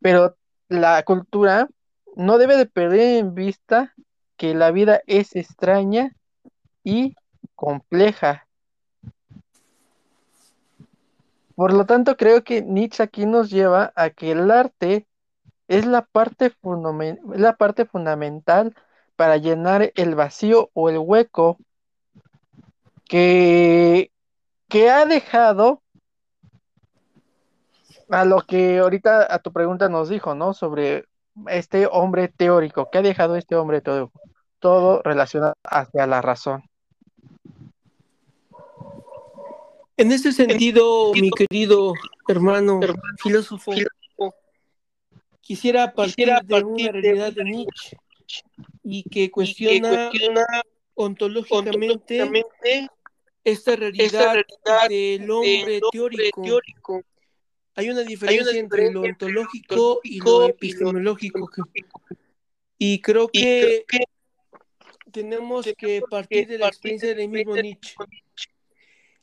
[0.00, 0.38] pero
[0.70, 1.68] la cultura
[2.16, 3.94] no debe de perder en vista
[4.38, 6.16] que la vida es extraña
[6.82, 7.14] y
[7.54, 8.48] compleja.
[11.56, 15.06] Por lo tanto, creo que Nietzsche aquí nos lleva a que el arte
[15.66, 16.54] es la parte,
[17.34, 18.74] la parte fundamental
[19.14, 21.58] para llenar el vacío o el hueco
[23.08, 24.12] que,
[24.68, 25.82] que ha dejado
[28.10, 30.54] a lo que ahorita a tu pregunta nos dijo, ¿no?
[30.54, 31.04] Sobre
[31.48, 34.20] este hombre teórico, ¿qué ha dejado este hombre teórico?
[34.60, 36.62] Todo relacionado hacia la razón.
[39.96, 41.92] En ese sentido, mi querido
[42.28, 42.80] hermano,
[43.18, 43.72] filósofo,
[45.40, 47.96] quisiera partir de una realidad de Nietzsche
[48.84, 50.10] y que cuestiona
[50.94, 52.30] ontológicamente
[53.52, 54.44] esta realidad
[54.88, 57.02] del hombre teórico.
[57.74, 61.48] Hay una diferencia entre lo ontológico y lo epistemológico.
[62.76, 63.84] Y creo que
[65.12, 67.94] tenemos que partir de la experiencia del mismo Nietzsche.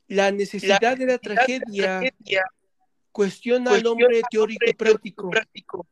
[0.08, 2.02] La necesidad de la tragedia
[3.12, 5.88] cuestiona al hombre teórico y práctico.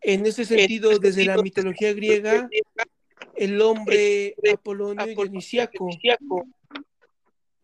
[0.00, 2.48] En ese sentido, desde la mitología griega,
[3.36, 5.88] el hombre apolonio y dionisiaco.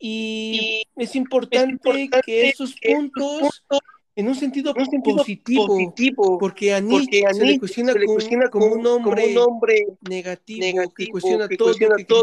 [0.03, 3.63] Y es importante que esos puntos,
[4.17, 7.59] en un sentido, positivo, porque a Nietzsche se le
[8.07, 11.75] cuestiona, como, un hombre, negativo, que cuestiona todo,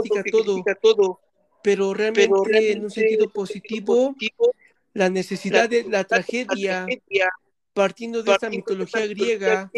[0.02, 1.20] que critica todo,
[1.62, 4.16] pero realmente en un sentido positivo,
[4.94, 6.88] la necesidad de la tragedia,
[7.74, 9.72] partiendo de esta mitología griega,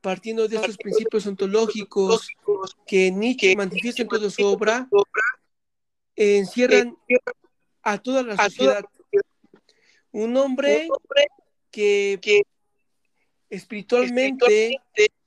[0.00, 2.28] partiendo de estos principios ontológicos
[2.86, 4.88] que Nietzsche manifiesta en toda su obra,
[6.16, 6.96] encierran
[7.82, 8.84] a toda la sociedad.
[10.12, 10.88] Un hombre
[11.70, 12.18] que
[13.54, 14.76] espiritualmente,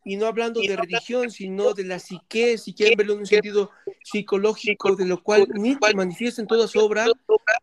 [0.03, 3.71] y no hablando de religión, sino de la psique, si quieren verlo en un sentido
[4.03, 7.07] psicológico, de lo cual Nietzsche manifiesta en toda su obra,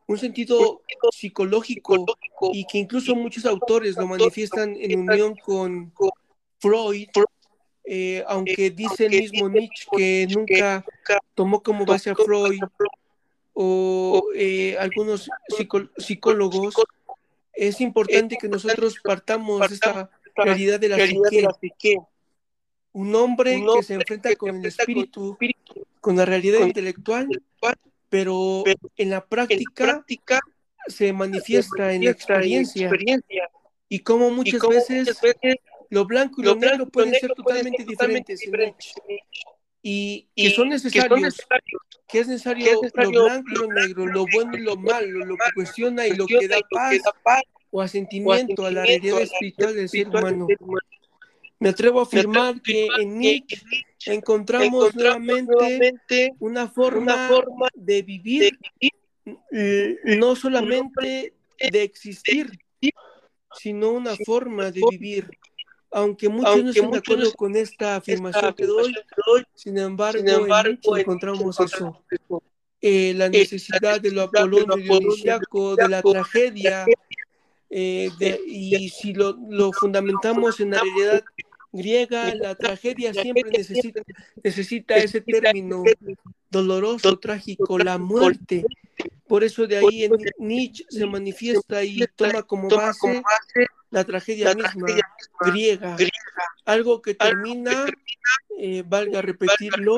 [0.06, 2.04] un sentido psicológico,
[2.52, 5.92] y que incluso muchos autores lo manifiestan en unión con
[6.58, 7.08] Freud,
[7.86, 10.84] eh, aunque dice el mismo Nietzsche que nunca
[11.34, 12.58] tomó como base a Freud
[13.54, 15.30] o eh, algunos
[15.96, 16.74] psicólogos,
[17.52, 21.98] es importante que nosotros partamos de esta realidad de la psique.
[22.92, 25.36] Un hombre que se enfrenta con el espíritu,
[26.00, 27.28] con la realidad intelectual,
[28.08, 28.64] pero
[28.96, 30.40] en la práctica
[30.86, 32.90] se manifiesta en la experiencia.
[33.88, 35.18] Y como muchas veces
[35.90, 38.40] lo blanco y lo negro pueden ser totalmente diferentes
[39.86, 41.36] y que son necesarios,
[42.08, 45.52] que es necesario lo blanco y lo negro, lo bueno y lo malo, lo que
[45.54, 50.46] cuestiona y lo que da paz o asentimiento a la realidad espiritual del ser humano.
[51.58, 53.60] Me atrevo a afirmar que en Nietzsche
[54.06, 58.58] encontramos nuevamente una forma de vivir,
[60.02, 62.58] no solamente de existir,
[63.52, 65.28] sino una forma de vivir
[65.94, 68.92] aunque muchos no están de acuerdo con esta afirmación que doy,
[69.54, 72.02] sin embargo, en encontramos eso.
[72.80, 74.28] Eh, la necesidad de lo
[74.76, 76.84] dionisiaco, de la tragedia,
[77.70, 78.10] eh,
[78.44, 81.24] y si lo, lo, fundamentamos en la realidad
[81.74, 84.00] griega, la tragedia siempre necesita,
[84.42, 85.82] necesita ese término
[86.50, 88.64] doloroso, trágico, la muerte.
[89.26, 93.22] Por eso de ahí en Nietzsche se manifiesta y toma como base
[93.90, 94.86] la tragedia misma
[95.40, 95.96] griega,
[96.64, 97.86] algo que termina,
[98.58, 99.96] eh, valga repetirlo,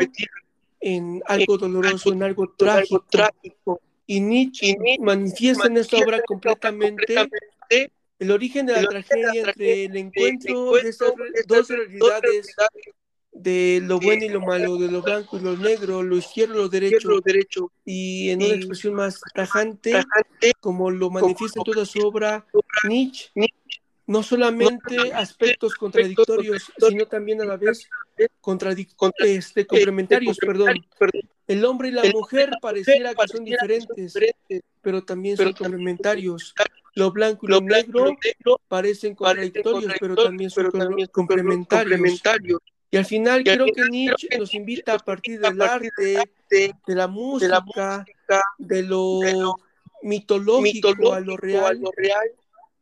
[0.81, 3.81] en algo doloroso, en algo trágico.
[4.07, 7.17] Y Nietzsche manifiesta en esta obra completamente
[8.19, 11.13] el origen de la tragedia entre el encuentro de estas
[11.47, 12.55] dos realidades
[13.33, 16.59] de lo bueno y lo malo, de lo blanco y lo negro, lo izquierdo y
[17.05, 20.03] lo derecho, y en una expresión más tajante,
[20.61, 22.47] como lo manifiesta en toda su obra,
[22.85, 23.31] Nietzsche
[24.07, 27.89] no solamente aspectos contradictorios, sino también a la vez
[29.19, 30.77] este, complementarios, perdón.
[31.47, 34.15] El hombre y la mujer pareciera que son diferentes,
[34.81, 36.55] pero también son complementarios.
[36.97, 38.17] Lo blanco y lo negro
[38.69, 40.71] parecen contradictorios, pero también son
[41.13, 42.21] complementarios.
[42.91, 45.91] Y al final creo que Nietzsche nos invita a partir del arte,
[46.51, 48.05] de la música,
[48.59, 49.21] de lo
[50.03, 51.81] mitológico a lo real,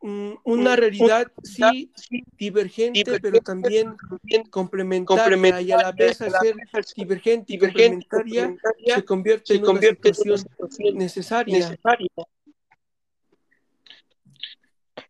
[0.07, 1.91] Mm, una realidad sí
[2.37, 3.95] divergente, pero también
[4.51, 6.55] complementaria, y a la vez al ser
[6.95, 8.55] divergente y complementaria
[8.93, 10.45] se convierte en una situación
[10.93, 11.75] necesaria.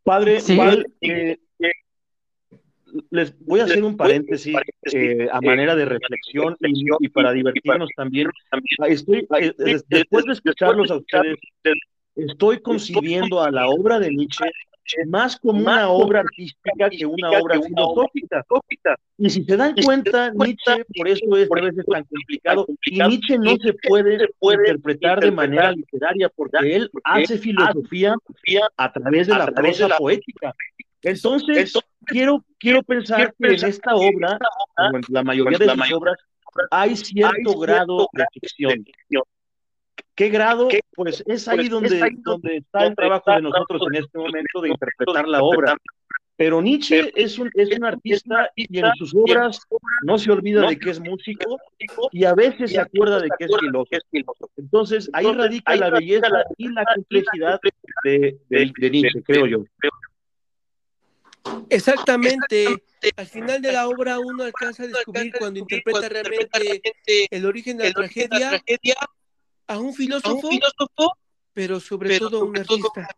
[0.05, 0.37] Padre,
[1.01, 1.37] eh,
[3.09, 4.55] les voy a hacer un paréntesis
[4.93, 6.55] eh, a manera de reflexión
[6.99, 8.29] y, para divertirnos también.
[8.87, 11.39] Estoy, eh, después de escucharlos a ustedes,
[12.15, 14.45] estoy concibiendo a la obra de Nietzsche
[15.07, 18.43] más como una obra artística que una obra filosófica.
[19.17, 23.55] Y si se dan cuenta, Nietzsche, por eso es veces tan complicado, y Nietzsche no
[23.57, 24.27] se puede
[24.59, 28.15] interpretar de manera literaria porque él hace filosofía
[28.77, 30.53] a través de la prosa poética.
[31.01, 31.73] Entonces,
[32.05, 34.39] quiero, quiero pensar que en esta obra,
[34.75, 36.17] como en la mayoría de las obras,
[36.71, 38.85] hay cierto grado de ficción.
[40.15, 40.69] ¿Qué grado?
[40.95, 45.27] Pues es ahí donde, donde está el trabajo de nosotros en este momento de interpretar
[45.27, 45.75] la obra.
[46.37, 49.61] Pero Nietzsche es un, es un artista y en sus obras
[50.03, 51.57] no se olvida de que es músico
[52.11, 53.51] y a veces se acuerda de que es
[54.09, 54.51] filósofo.
[54.57, 57.59] Entonces ahí radica la belleza y la complejidad
[58.03, 59.63] de, de, de Nietzsche, creo yo.
[61.69, 62.67] Exactamente.
[63.17, 67.85] Al final de la obra uno alcanza a descubrir cuando interpreta realmente el origen de
[67.85, 68.61] la tragedia
[69.67, 70.49] a un filósofo,
[71.53, 73.09] pero sobre todo a un artista.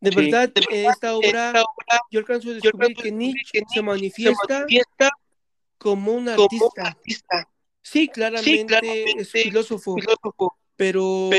[0.00, 1.64] De verdad, en esta obra
[2.10, 4.66] yo alcanzo a descubrir que Nietzsche se manifiesta
[5.78, 6.96] como un artista.
[7.82, 9.96] Sí, claramente es filósofo,
[10.76, 11.30] pero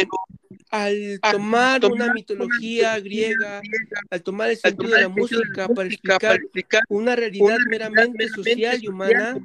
[0.72, 3.62] al tomar una mitología griega,
[4.10, 9.38] al tomar el sentido de la música para explicar una realidad meramente social y humana,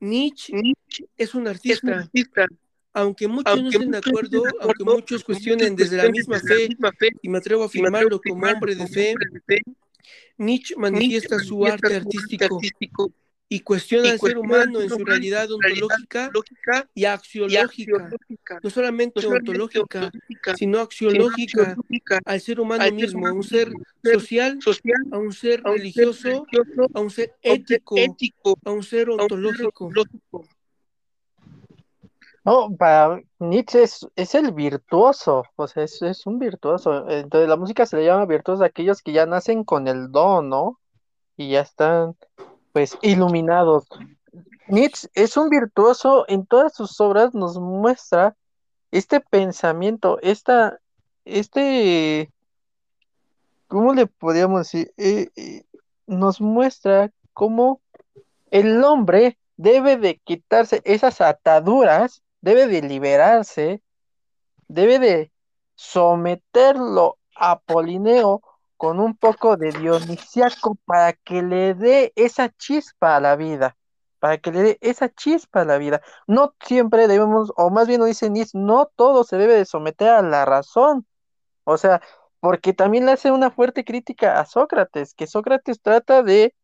[0.00, 0.72] Nietzsche
[1.16, 2.08] es un artista.
[2.98, 6.68] Aunque muchos no estén de acuerdo, aunque muchos cuestionen desde la misma fe,
[7.22, 9.14] y me atrevo a afirmarlo como hombre de fe,
[10.36, 12.60] Nietzsche manifiesta su arte artístico
[13.48, 16.30] y cuestiona al ser humano en su realidad ontológica
[16.92, 18.10] y axiológica,
[18.62, 20.10] no solamente ontológica,
[20.56, 21.76] sino axiológica
[22.24, 23.70] al ser humano mismo, a un ser
[24.02, 24.58] social,
[25.12, 26.46] a un ser religioso,
[26.94, 29.92] a un ser ético, a un ser ontológico.
[32.48, 37.06] No, para Nietzsche es, el virtuoso, o sea, es, es un virtuoso.
[37.10, 40.48] Entonces la música se le llama virtuoso a aquellos que ya nacen con el don,
[40.48, 40.80] ¿no?
[41.36, 42.16] Y ya están
[42.72, 43.86] pues iluminados.
[44.66, 48.34] Nietzsche es un virtuoso, en todas sus obras nos muestra
[48.92, 50.78] este pensamiento, esta,
[51.26, 52.32] este,
[53.66, 54.90] ¿cómo le podríamos decir?
[54.96, 55.64] Eh, eh,
[56.06, 57.82] nos muestra cómo
[58.50, 63.82] el hombre debe de quitarse esas ataduras, debe de liberarse,
[64.68, 65.32] debe de
[65.74, 68.42] someterlo a Polineo
[68.76, 73.76] con un poco de Dionisiaco para que le dé esa chispa a la vida,
[74.20, 76.00] para que le dé esa chispa a la vida.
[76.26, 80.10] No siempre debemos, o más bien lo dice Nis, no todo se debe de someter
[80.10, 81.06] a la razón.
[81.64, 82.00] O sea,
[82.40, 86.54] porque también le hace una fuerte crítica a Sócrates, que Sócrates trata de,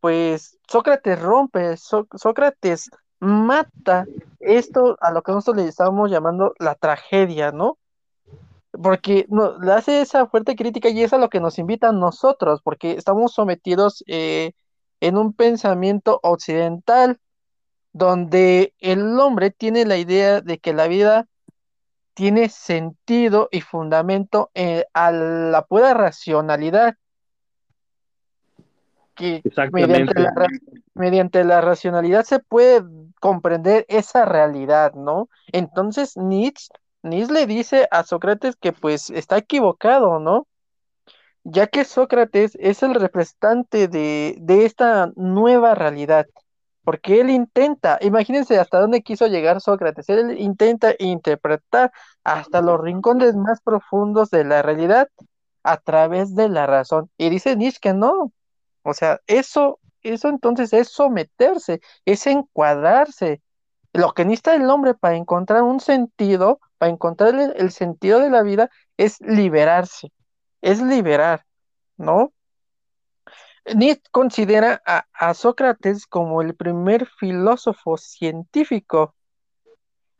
[0.00, 2.88] pues, Sócrates rompe, Sócrates
[3.20, 4.06] mata
[4.40, 7.78] esto a lo que nosotros le estamos llamando la tragedia, ¿no?
[8.82, 11.92] porque no, le hace esa fuerte crítica y es a lo que nos invita a
[11.92, 14.52] nosotros, porque estamos sometidos eh,
[15.00, 17.18] en un pensamiento occidental
[17.92, 21.26] donde el hombre tiene la idea de que la vida
[22.14, 26.94] tiene sentido y fundamento eh, a la pura racionalidad.
[29.14, 29.42] Que
[29.72, 30.32] mediante la,
[30.98, 32.82] mediante la racionalidad se puede
[33.20, 35.28] comprender esa realidad, ¿no?
[35.52, 36.68] Entonces Nietzsche
[37.02, 40.46] Nis le dice a Sócrates que pues está equivocado, ¿no?
[41.44, 46.26] Ya que Sócrates es el representante de, de esta nueva realidad,
[46.84, 51.92] porque él intenta, imagínense hasta dónde quiso llegar Sócrates, él intenta interpretar
[52.24, 55.08] hasta los rincones más profundos de la realidad
[55.62, 57.10] a través de la razón.
[57.16, 58.32] Y dice Nietzsche que no,
[58.82, 63.42] o sea, eso, eso entonces es someterse, es encuadrarse.
[63.92, 68.42] Lo que necesita el hombre para encontrar un sentido para encontrar el, sentido de la
[68.42, 70.12] vida es liberarse,
[70.62, 71.44] es liberar,
[71.96, 72.32] ¿no?
[73.74, 79.14] Nietzsche considera a, a, Sócrates como el primer filósofo científico,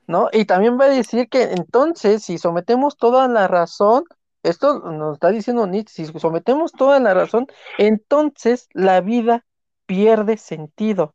[0.06, 0.28] ¿no?
[0.32, 4.04] Y también va a decir que entonces, si sometemos toda la razón,
[4.42, 7.46] esto nos está diciendo Nietzsche, si sometemos toda la razón,
[7.78, 9.46] entonces la vida
[9.88, 11.14] pierde sentido.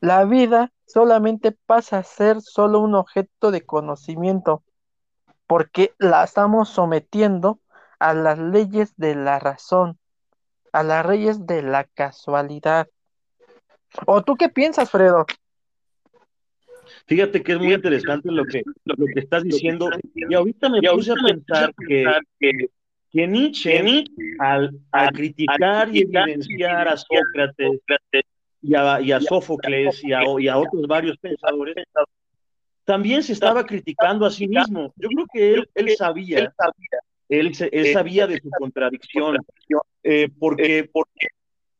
[0.00, 4.62] La vida solamente pasa a ser solo un objeto de conocimiento,
[5.48, 7.58] porque la estamos sometiendo
[7.98, 9.98] a las leyes de la razón,
[10.72, 12.88] a las leyes de la casualidad.
[14.06, 15.26] ¿O tú qué piensas, Fredo?
[17.06, 19.90] Fíjate que es muy interesante lo que, lo que estás diciendo.
[20.14, 22.68] Y ahorita me puse a pensar que,
[23.14, 24.04] que, Nietzsche,
[24.40, 27.80] al, al criticar y evidenciar a Sócrates,
[28.60, 30.12] y a, Sófocles y
[30.48, 31.76] a, otros varios pensadores,
[32.84, 34.92] también se estaba criticando a sí mismo.
[34.96, 36.52] Yo creo que él, él sabía,
[37.28, 39.38] él, él sabía de su contradicción,
[40.02, 41.28] eh, porque, porque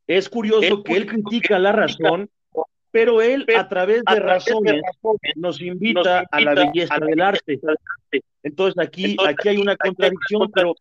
[0.06, 2.30] es curioso que él critica la razón,
[2.94, 4.80] pero él a través de razones
[5.34, 7.58] nos invita a la belleza del arte.
[8.44, 10.76] Entonces aquí, aquí hay una contradicción, pero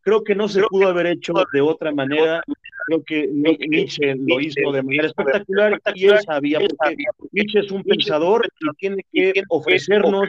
[0.00, 2.40] creo que no se pudo haber hecho de otra manera.
[2.86, 7.82] Creo que Nietzsche lo hizo de manera espectacular y él sabía, porque Nietzsche es un
[7.82, 10.28] pensador y tiene que ofrecernos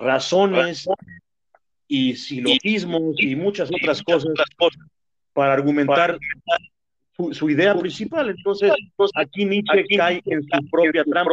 [0.00, 0.88] razones
[1.86, 4.32] y silogismos y muchas otras cosas
[5.32, 6.18] para argumentar
[7.18, 8.30] su, su idea principal.
[8.30, 8.72] Entonces,
[9.14, 11.32] aquí Nietzsche cae en su propia trampa,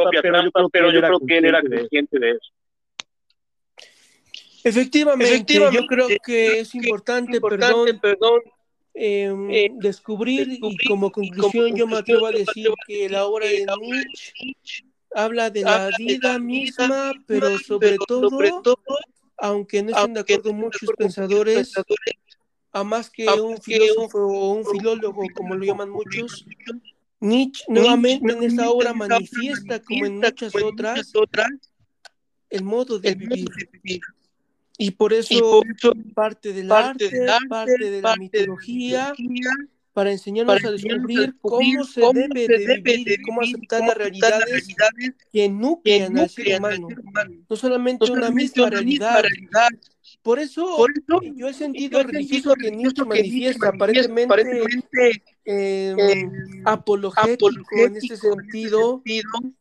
[0.71, 2.39] pero yo creo que él era creo que él era consciente de eso.
[2.39, 4.69] de.
[4.69, 8.41] Efectivamente, Efectivamente, yo creo que es importante, Importante, perdón, perdón,
[8.95, 12.39] em, eh, descubrir y descubrir como y conclusión yo me atrevo a conclusión yo me
[12.39, 14.05] decir atrevo a que la obra que de la obra de
[14.41, 14.83] Nietzsche
[15.13, 18.49] habla de la habla de vida la misma, vida pero misma, sobre pero todo, sobre
[18.63, 18.77] todo,
[19.38, 22.15] aunque no estén de aunque acuerdo no estén de muchos acuerdo muchos pensadores, pensadores,
[22.76, 26.45] a más que a un que un filósofo o un filólogo, como lo llaman muchos,
[26.45, 26.73] Nietzsche
[27.21, 31.13] Nietzsche nuevamente en esta obra manifiesta, como en muchas otras,
[32.49, 33.47] el modo de vivir.
[34.78, 35.63] Y por eso
[36.13, 39.13] parte del parte arte, del arte, parte de la mitología,
[39.93, 43.97] para enseñarnos para a descubrir cómo se cómo debe de vivir cómo aceptar cómo las
[43.97, 46.89] realidades realidades que nuclean al ser humano,
[47.49, 49.21] no solamente No una misma una misma realidad.
[49.21, 49.69] realidad.
[50.26, 53.67] Por eso Por eso, yo he sentido yo religioso que Nietzsche religioso que Nietzsche manifiesta,
[53.69, 56.32] aparentemente aparentemente eh, eh,
[56.65, 59.03] apologético en ese sentido,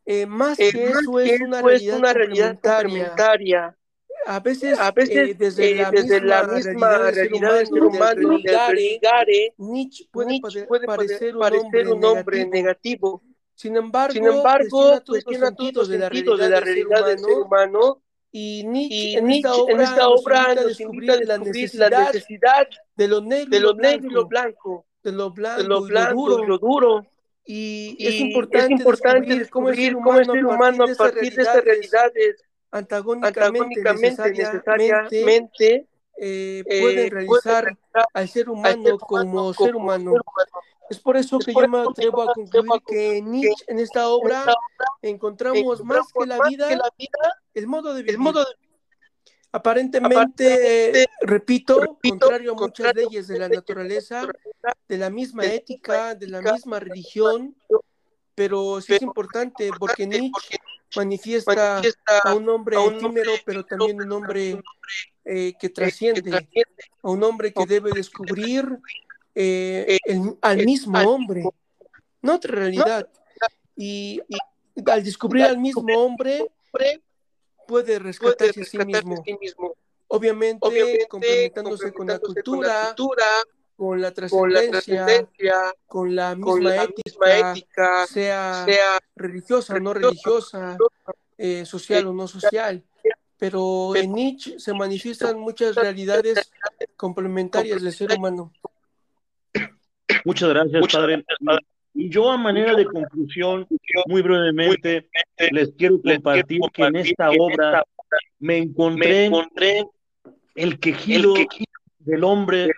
[0.06, 2.82] eh, más eh, que más eso es una realidad una realidad complementaria.
[2.82, 3.78] complementaria.
[4.26, 7.82] A veces, A eh, veces, desde eh, la desde misma la misma realidad del ser
[7.82, 12.50] humano, del religare, Nietzsche puede Nietzsche parecer un parecer hombre un hombre negativo.
[12.50, 13.22] negativo.
[13.54, 17.18] Sin Sin embargo, embargo, cuestiona todos los sentidos de la realidad del ser realidad del
[17.18, 18.03] ser humano humano
[18.36, 21.28] y Nietzsche y en esta Nietzsche en obra esta nos obra nos invita a descubrir
[21.28, 22.66] la necesidad
[22.96, 25.30] de lo negro y de lo lo negro y lo blanco, blanco, de lo de
[25.30, 26.46] blanco lo y lo blanco y duro.
[26.48, 27.06] lo duro.
[27.44, 30.84] Y es Y es importante importante descubrir cómo cómo el humano ser a partir humano
[30.86, 35.74] de a esas partir de estas realidades antagónicamente, necesariamente, necesariamente,
[36.16, 39.84] eh, eh, pueden puede realizar realizar al ser al ser humano humano como ser como
[39.84, 40.10] humano.
[40.10, 40.73] ser humano.
[40.90, 44.44] Es por eso Es que yo me atrevo a concluir que Nietzsche en esta obra
[45.02, 46.68] encontramos más que la vida,
[47.54, 48.18] el modo de vivir.
[49.52, 54.26] Aparentemente, repito, contrario a muchas leyes de la naturaleza,
[54.88, 57.56] de la misma ética, de la misma religión,
[58.34, 60.58] pero sí es importante porque Nietzsche
[60.96, 61.80] manifiesta
[62.24, 64.60] a un hombre efímero, pero también un hombre
[65.24, 66.48] eh, que trasciende,
[67.02, 68.66] a un hombre que debe descubrir
[69.34, 71.44] eh, eh, el- al mismo hombre,
[72.22, 73.08] no otra realidad.
[73.76, 74.38] Y, y
[74.90, 76.46] al descubrir al mismo hombre,
[77.66, 79.24] puede rescatarse a sí mismo.
[80.06, 83.26] Obviamente, Obviamente, complementándose con la complementándose con la cultura, cultura,
[83.76, 89.74] con la con la trascendencia, con la con misma la ética, ética, sea sea religiosa
[89.74, 92.84] o no religiosa, religiosa, eh, social o no social.
[93.36, 96.52] Pero en Nietzsche se manifiestan muchas realidades
[96.96, 98.52] complementarias del ser humano.
[100.24, 101.24] Muchas gracias, Muchas padre.
[101.96, 103.66] Y yo a manera de conclusión,
[104.06, 105.08] muy brevemente,
[105.52, 107.84] les quiero compartir que en esta obra
[108.40, 109.30] me encontré
[110.56, 111.34] el quejido
[112.00, 112.70] del hombre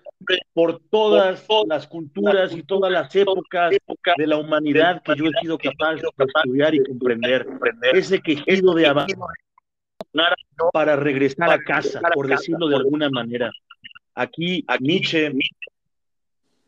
[0.52, 3.72] por todas las culturas y todas las épocas
[4.16, 7.46] de la humanidad que yo he sido capaz de estudiar y comprender.
[7.92, 10.36] Ese quejido de abandonar
[10.72, 13.50] para regresar a casa, por decirlo de alguna manera.
[14.14, 15.32] Aquí Nietzsche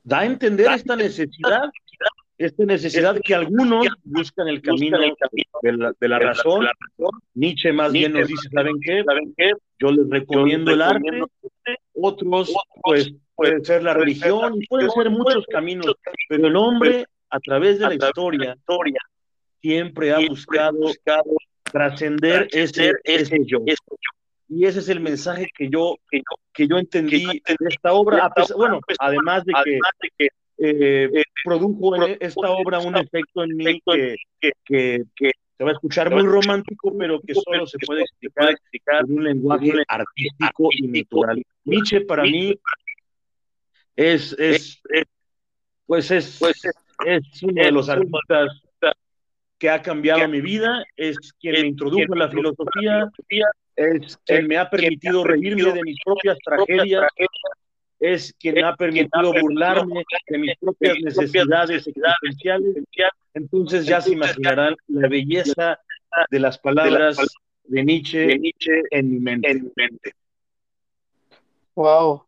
[0.09, 1.65] da a entender esta necesidad,
[2.39, 4.99] esta necesidad que algunos buscan el camino
[5.63, 6.67] de la, de la razón.
[7.35, 9.53] Nietzsche más bien nos dice, ¿saben qué?
[9.79, 11.23] Yo les recomiendo el arte,
[11.95, 15.95] otros pues puede ser la religión pueden ser muchos caminos,
[16.29, 18.57] pero el hombre a través de la historia
[19.61, 20.81] siempre ha buscado
[21.65, 23.59] trascender ese, trascender ese yo.
[24.49, 27.69] Y ese es el mensaje que yo, que yo- que yo entendí que yo de
[27.69, 28.25] esta obra.
[28.27, 30.25] A pesar- bueno, pesar- además de que además de que
[30.61, 33.81] eh, eh, produjo en esta en obra un efecto en mí en
[34.41, 38.03] que, que, que se va a escuchar muy romántico, pero que solo se puede
[38.53, 41.43] explicar en un lenguaje artístico y natural.
[41.65, 42.55] Nietzsche para mí
[43.97, 45.05] es, es, es,
[45.87, 46.75] pues es, pues, es-
[47.07, 48.49] es uno de los artistas
[49.59, 53.11] que ha cambiado mi vida, es quien me introdujo en en la filosofía,
[53.79, 57.07] es quien me ha permitido reírme de mis propias tragedias,
[58.01, 62.85] es quien me ha permitido burlarme de mis propias necesidades existenciales.
[63.35, 65.79] Entonces ya se imaginarán la belleza
[66.31, 67.19] de las palabras
[67.65, 69.51] de Nietzsche de Nietzsche en mi mente.
[69.51, 70.13] en mi mente.
[71.75, 72.25] Wow.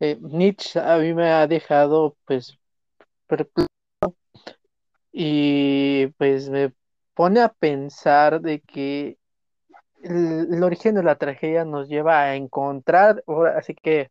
[0.00, 2.58] Eh, Nietzsche a mí me ha dejado pues
[3.28, 3.68] perplejo
[5.12, 6.72] y pues me
[7.14, 9.16] pone a pensar de que
[10.02, 13.24] el, origen de la tragedia nos lleva a encontrar,
[13.56, 14.10] así que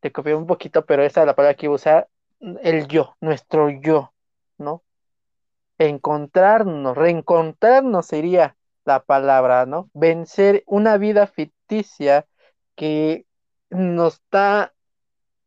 [0.00, 2.08] te copié un poquito, pero esa es la palabra que iba a usar,
[2.62, 4.12] el yo, nuestro yo,
[4.58, 4.84] ¿no?
[5.78, 9.90] Encontrarnos, reencontrarnos sería la palabra, ¿no?
[9.94, 12.26] Vencer una vida ficticia
[12.76, 13.26] que
[13.70, 14.74] nos da,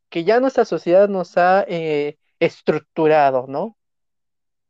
[0.10, 3.77] que ya nuestra sociedad nos ha eh, estructurado, ¿no?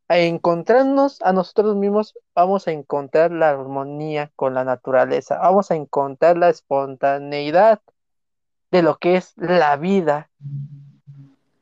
[0.10, 5.76] A encontrarnos a nosotros mismos, vamos a encontrar la armonía con la naturaleza, vamos a
[5.76, 7.82] encontrar la espontaneidad
[8.72, 10.30] de lo que es la vida,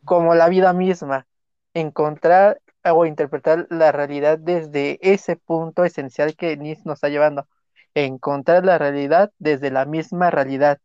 [0.03, 1.25] como la vida misma,
[1.73, 7.47] encontrar o interpretar la realidad desde ese punto esencial que Nis nos está llevando,
[7.95, 10.79] encontrar la realidad desde la misma realidad,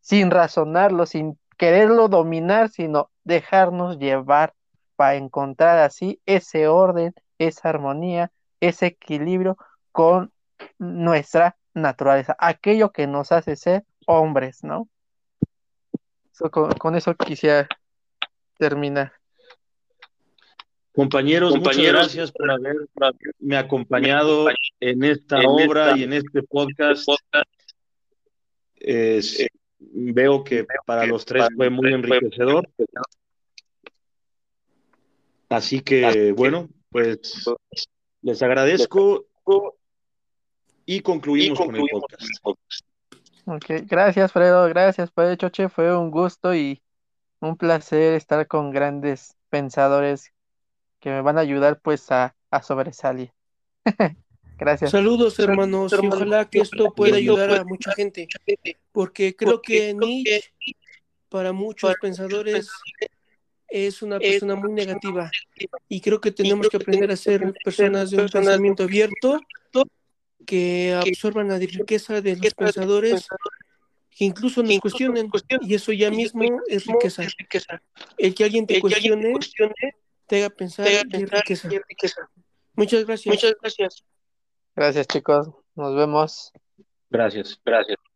[0.00, 4.52] sin razonarlo, sin quererlo dominar, sino dejarnos llevar
[4.96, 8.30] para encontrar así ese orden, esa armonía,
[8.60, 9.56] ese equilibrio
[9.92, 10.32] con
[10.78, 14.88] nuestra naturaleza, aquello que nos hace ser hombres, ¿no?
[16.32, 17.68] So, con, con, eso quisiera
[18.58, 19.12] terminar.
[20.92, 24.46] Compañeros, Compañeros muchas gracias por haberme acompañado
[24.78, 27.08] en esta en obra esta, y en este podcast.
[28.76, 29.44] Es,
[29.78, 32.68] veo que para los tres fue muy enriquecedor.
[35.54, 37.44] Así que, bueno, pues
[38.22, 39.26] les agradezco
[40.84, 42.84] y concluimos, y concluimos con el podcast.
[43.46, 43.80] Okay.
[43.86, 44.66] Gracias, Fredo.
[44.68, 45.68] Gracias, Padre Choche.
[45.68, 46.82] Fue un gusto y
[47.38, 50.32] un placer estar con grandes pensadores
[50.98, 53.30] que me van a ayudar pues a, a sobresalir.
[54.58, 54.90] Gracias.
[54.90, 58.26] Saludos, hermanos, y ojalá que esto pueda ayudar a mucha gente,
[58.90, 60.52] porque creo que Nietzsche,
[61.28, 62.70] para muchos pensadores,
[63.74, 65.28] es una persona muy negativa,
[65.88, 69.40] y creo que tenemos que aprender a ser personas de un pensamiento abierto,
[70.46, 73.26] que absorban la riqueza de los pensadores,
[74.10, 75.28] que incluso nos cuestionen,
[75.62, 77.24] y eso ya mismo es riqueza.
[78.16, 79.34] El que alguien te cuestione,
[80.28, 81.68] te haga pensar, y riqueza.
[81.68, 82.30] riqueza.
[82.74, 83.34] Muchas gracias.
[83.34, 84.04] Muchas gracias.
[84.76, 85.48] Gracias, chicos.
[85.74, 86.52] Nos vemos.
[87.10, 87.60] Gracias.
[87.64, 88.13] Gracias.